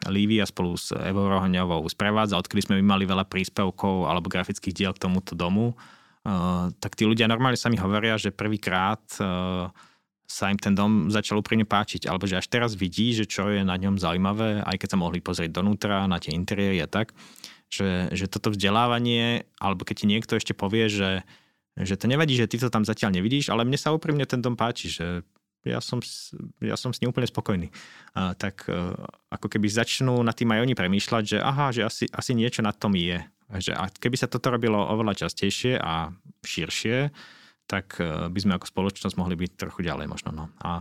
[0.08, 4.92] Lívia spolu s Evou Rohňovou sprevádza, odkedy sme my mali veľa príspevkov alebo grafických diel
[4.96, 5.76] k tomuto domu,
[6.24, 9.68] eh, tak tí ľudia normálne sami hovoria, že prvýkrát eh,
[10.28, 13.64] sa im ten dom začal úprimne páčiť, alebo že až teraz vidí, že čo je
[13.64, 17.16] na ňom zaujímavé, aj keď sa mohli pozrieť donútra, na tie interiéry a tak,
[17.72, 21.24] že, že toto vzdelávanie, alebo keď ti niekto ešte povie, že,
[21.80, 24.52] že to nevadí, že ty to tam zatiaľ nevidíš, ale mne sa úprimne ten dom
[24.52, 25.24] páči, že
[25.68, 26.00] ja som,
[26.64, 27.68] ja som s ním úplne spokojný.
[28.16, 28.74] A, tak e,
[29.28, 32.72] ako keby začnú nad tým aj oni premýšľať, že aha, že asi, asi niečo na
[32.72, 33.20] tom je.
[33.48, 36.12] Že a keby sa toto robilo oveľa častejšie a
[36.42, 37.12] širšie,
[37.68, 40.32] tak e, by sme ako spoločnosť mohli byť trochu ďalej možno.
[40.32, 40.44] No.
[40.64, 40.80] A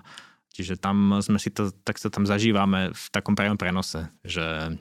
[0.55, 4.73] čiže tam sme si to, tak to tam zažívame v takom priamom prenose, že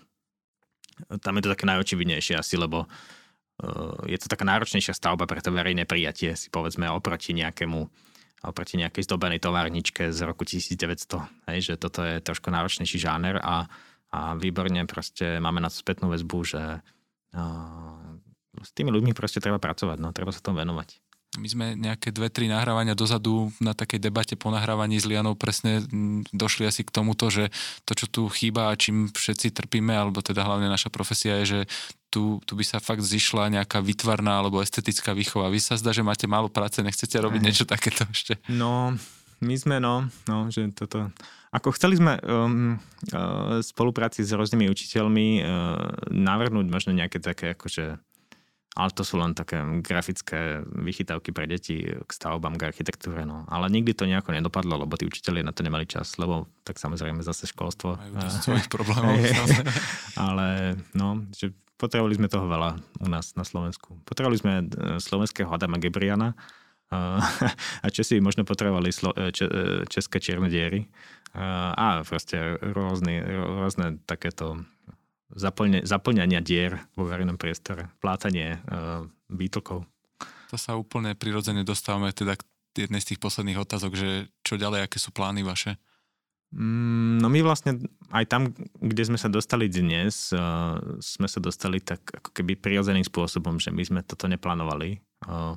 [1.21, 5.53] tam je to také najočividnejšie asi, lebo uh, je to taká náročnejšia stavba pre to
[5.53, 7.85] verejné prijatie, si povedzme oproti nejakému
[8.45, 11.49] oproti nejakej zdobenej továrničke z roku 1900.
[11.49, 13.69] Hej, že toto je trošku náročnejší žáner a,
[14.13, 16.63] a výborne proste máme na to spätnú väzbu, že
[17.33, 18.07] uh,
[18.61, 21.01] s tými ľuďmi proste treba pracovať, no, treba sa tomu venovať.
[21.37, 25.85] My sme nejaké dve, tri nahrávania dozadu na takej debate po nahrávaní s Lianou presne
[26.33, 27.53] došli asi k tomuto, že
[27.85, 31.61] to, čo tu chýba a čím všetci trpíme, alebo teda hlavne naša profesia je, že
[32.17, 35.53] tu, tu by sa fakt zišla nejaká vytvarná alebo estetická výchova.
[35.53, 38.41] Vy sa zdá, že máte málo práce, nechcete robiť niečo takéto ešte?
[38.49, 38.97] No,
[39.45, 41.13] my sme, no, no že toto...
[41.53, 42.77] Ako chceli sme um,
[43.13, 45.45] uh, spolupráci s rôznymi učiteľmi uh,
[46.09, 48.01] navrhnúť možno nejaké také akože
[48.77, 53.25] ale to sú len také grafické vychytávky pre deti k stavbám, k architektúre.
[53.25, 53.49] No.
[53.49, 57.25] Ale nikdy to nejako nedopadlo, lebo tí učiteľi na to nemali čas, lebo tak samozrejme
[57.25, 57.97] zase školstvo.
[57.97, 59.17] Majú svojich problémov.
[60.13, 64.01] ale no, že potrebovali sme toho veľa u nás na Slovensku.
[64.09, 64.65] Potrebovali sme e,
[65.01, 66.33] slovenského Adama Gebriana
[66.91, 70.89] a Česi možno potrebovali slo, e, če, e, české čierne diery
[71.37, 73.21] a proste rôzne,
[73.61, 74.65] rôzne takéto
[75.29, 78.57] zaplne, zaplňania dier vo verejnom priestore, plátanie
[79.29, 79.85] výtlkov.
[80.49, 84.89] To sa úplne prirodzene dostávame teda k jednej z tých posledných otázok, že čo ďalej,
[84.89, 85.77] aké sú plány vaše?
[86.57, 91.85] Mm, no my vlastne aj tam, kde sme sa dostali dnes, uh, sme sa dostali
[91.85, 95.05] tak ako keby prirodzeným spôsobom, že my sme toto neplánovali.
[95.29, 95.53] Uh,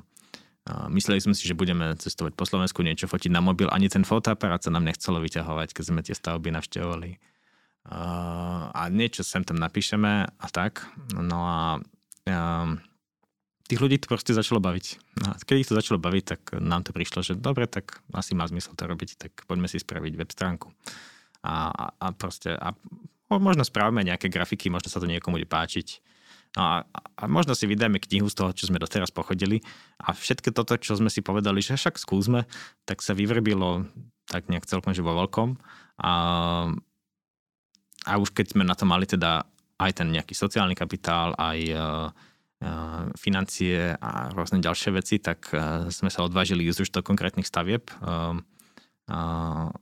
[0.68, 4.04] uh, mysleli sme si, že budeme cestovať po Slovensku, niečo fotiť na mobil, ani ten
[4.04, 7.16] fotoaparát sa nám nechcelo vyťahovať, keď sme tie stavby navštevovali
[7.88, 10.84] a niečo sem tam napíšeme a tak.
[11.16, 11.60] No a
[12.28, 12.76] um,
[13.70, 14.86] tých ľudí to proste začalo baviť.
[15.22, 18.34] No a keď ich to začalo baviť, tak nám to prišlo, že dobre, tak asi
[18.34, 20.74] má zmysel to robiť, tak poďme si spraviť web stránku.
[21.46, 22.74] A, a, a proste, a
[23.30, 26.02] možno spravíme nejaké grafiky, možno sa to niekomu bude páčiť.
[26.58, 29.62] No a, a možno si vydáme knihu z toho, čo sme doteraz pochodili
[30.02, 32.50] a všetko toto, čo sme si povedali, že však skúsme,
[32.82, 33.86] tak sa vyvrbilo
[34.26, 35.54] tak nejak celkom, že vo veľkom.
[36.02, 36.12] A
[38.08, 39.44] a už keď sme na to mali teda
[39.80, 42.08] aj ten nejaký sociálny kapitál, aj uh,
[43.16, 47.88] financie a rôzne ďalšie veci, tak uh, sme sa odvážili ísť už do konkrétnych stavieb,
[48.04, 48.36] uh,
[49.08, 49.72] uh,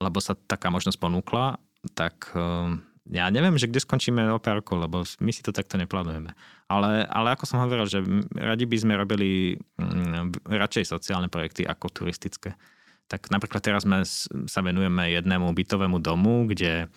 [0.00, 1.60] lebo sa taká možnosť ponúkla,
[1.92, 2.72] tak uh,
[3.12, 6.32] ja neviem, že kde skončíme o pár rokov, lebo my si to takto neplánujeme.
[6.72, 8.00] Ale, ale ako som hovoril, že
[8.32, 12.56] radi by sme robili um, radšej sociálne projekty ako turistické.
[13.04, 14.00] Tak napríklad teraz sme,
[14.48, 16.88] sa venujeme jednému bytovému domu, kde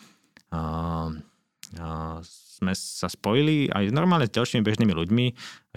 [2.57, 5.25] sme sa spojili aj normálne s ďalšími bežnými ľuďmi.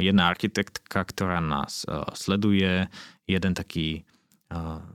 [0.00, 1.84] Jedna architektka, ktorá nás
[2.16, 2.88] sleduje,
[3.28, 4.08] jeden taký,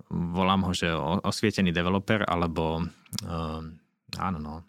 [0.10, 2.82] volám ho, že osvietený developer, alebo
[4.18, 4.66] áno, no,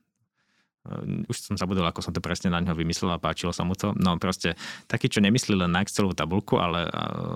[1.26, 3.93] už som zabudol, ako som to presne na ňo vymyslel a páčilo sa mu to.
[3.99, 4.55] No proste
[4.87, 6.89] taký, čo nemyslí len na Excelovú tabulku, ale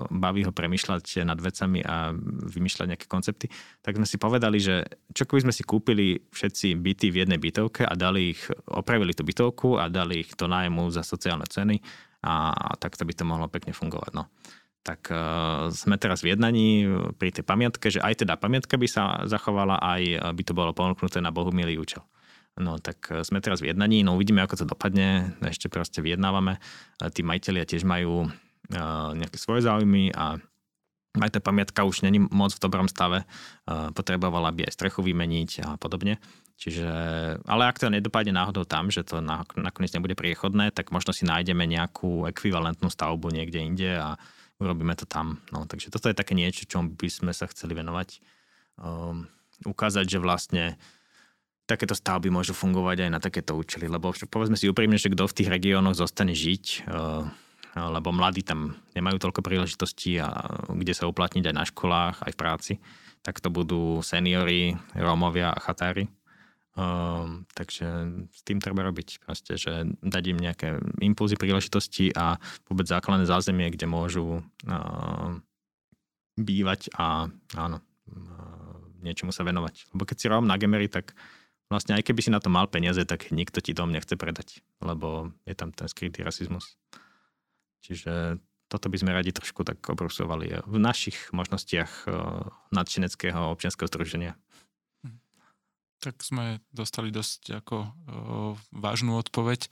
[0.09, 2.15] baví ho premyšľať nad vecami a
[2.47, 3.47] vymýšľať nejaké koncepty,
[3.83, 7.83] tak sme si povedali, že čo keby sme si kúpili všetci byty v jednej bytovke
[7.83, 11.79] a dali ich, opravili tú bytovku a dali ich do nájmu za sociálne ceny
[12.21, 14.11] a takto by to mohlo pekne fungovať.
[14.13, 14.29] No
[14.81, 16.89] tak uh, sme teraz v jednaní
[17.21, 21.21] pri tej pamiatke, že aj teda pamiatka by sa zachovala, aj by to bolo ponúknuté
[21.21, 22.01] na bohumilý účel.
[22.59, 26.57] No tak e, sme teraz v jednaní, no uvidíme, ako to dopadne, ešte proste vyjednávame.
[26.57, 28.29] E, tí majiteľia tiež majú e,
[29.15, 30.35] nejaké svoje záujmy a
[31.19, 33.27] aj tá pamiatka už není moc v dobrom stave,
[33.67, 36.23] potrebovala by aj strechu vymeniť a podobne.
[36.55, 36.87] Čiže,
[37.51, 39.19] ale ak to nedopadne náhodou tam, že to
[39.59, 44.15] nakoniec nebude priechodné, tak možno si nájdeme nejakú ekvivalentnú stavbu niekde inde a
[44.63, 45.43] urobíme to tam.
[45.51, 48.23] No, takže toto je také niečo, čom by sme sa chceli venovať.
[48.79, 49.27] Um,
[49.67, 50.79] ukázať, že vlastne
[51.71, 55.35] takéto stavby môžu fungovať aj na takéto účely, lebo povedzme si úprimne, že kto v
[55.39, 57.23] tých regiónoch zostane žiť, eh,
[57.79, 60.27] lebo mladí tam nemajú toľko príležitostí a
[60.67, 62.73] kde sa uplatniť aj na školách, aj v práci,
[63.23, 66.11] tak to budú seniory, Rómovia a chatári.
[66.71, 67.83] Um, takže
[68.31, 73.67] s tým treba robiť proste, že dať im nejaké impulzy, príležitosti a vôbec základné zázemie,
[73.75, 75.35] kde môžu uh,
[76.39, 77.27] bývať a
[77.59, 79.91] áno, uh, niečomu sa venovať.
[79.91, 81.11] Lebo keď si Róm na Gemery, tak
[81.71, 85.31] vlastne aj keby si na to mal peniaze, tak nikto ti dom nechce predať, lebo
[85.47, 86.75] je tam ten skrytý rasizmus.
[87.87, 92.07] Čiže toto by sme radi trošku tak obrusovali v našich možnostiach
[92.71, 94.35] nadšeneckého občianského združenia.
[95.03, 95.19] Hm.
[96.03, 97.89] Tak sme dostali dosť ako o,
[98.71, 99.71] vážnu odpoveď,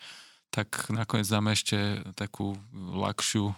[0.51, 3.53] tak nakoniec dáme ešte takú ľahšiu o,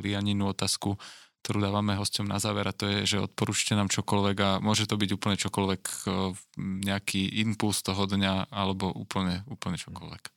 [0.00, 1.00] lianinu otázku
[1.44, 4.96] ktorú dávame hostom na záver a to je, že odporúčte nám čokoľvek a môže to
[4.96, 5.82] byť úplne čokoľvek,
[6.88, 10.32] nejaký impuls toho dňa alebo úplne, úplne čokoľvek.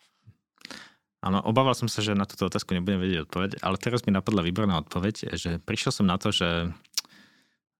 [1.23, 4.43] Áno, obával som sa, že na túto otázku nebudem vedieť odpoveď, ale teraz mi napadla
[4.43, 6.75] výborná odpoveď, že prišiel som na to, že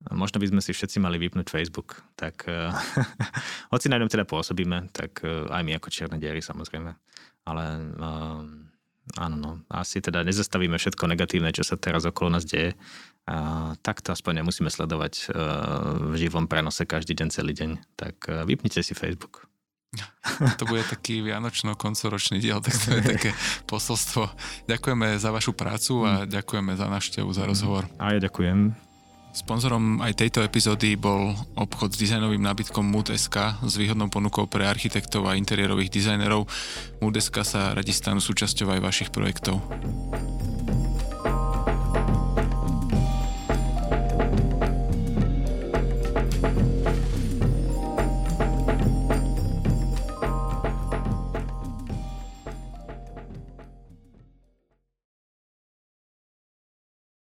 [0.07, 1.99] možno by sme si všetci mali vypnúť Facebook.
[2.15, 2.47] Tak
[3.75, 6.95] hoci na ňom teda pôsobíme, tak aj my ako čierne diery samozrejme.
[7.43, 7.63] Ale
[9.15, 12.75] áno, no, asi teda nezastavíme všetko negatívne, čo sa teraz okolo nás deje.
[13.27, 17.69] A, tak to aspoň nemusíme sledovať uh, v živom prenose každý deň, celý deň.
[17.99, 19.47] Tak uh, vypnite si Facebook.
[20.59, 23.31] To bude taký vianočno-koncoročný diel, tak to je také
[23.65, 24.29] posolstvo.
[24.67, 26.31] Ďakujeme za vašu prácu a hm.
[26.31, 27.87] ďakujeme za návštevu, za rozhovor.
[27.99, 28.87] A ja ďakujem.
[29.37, 35.29] Sponzorom aj tejto epizódy bol obchod s dizajnovým nábytkom Mood.sk s výhodnou ponukou pre architektov
[35.29, 36.49] a interiérových dizajnerov.
[37.05, 39.61] Mood.sk sa radi stanú súčasťou aj vašich projektov.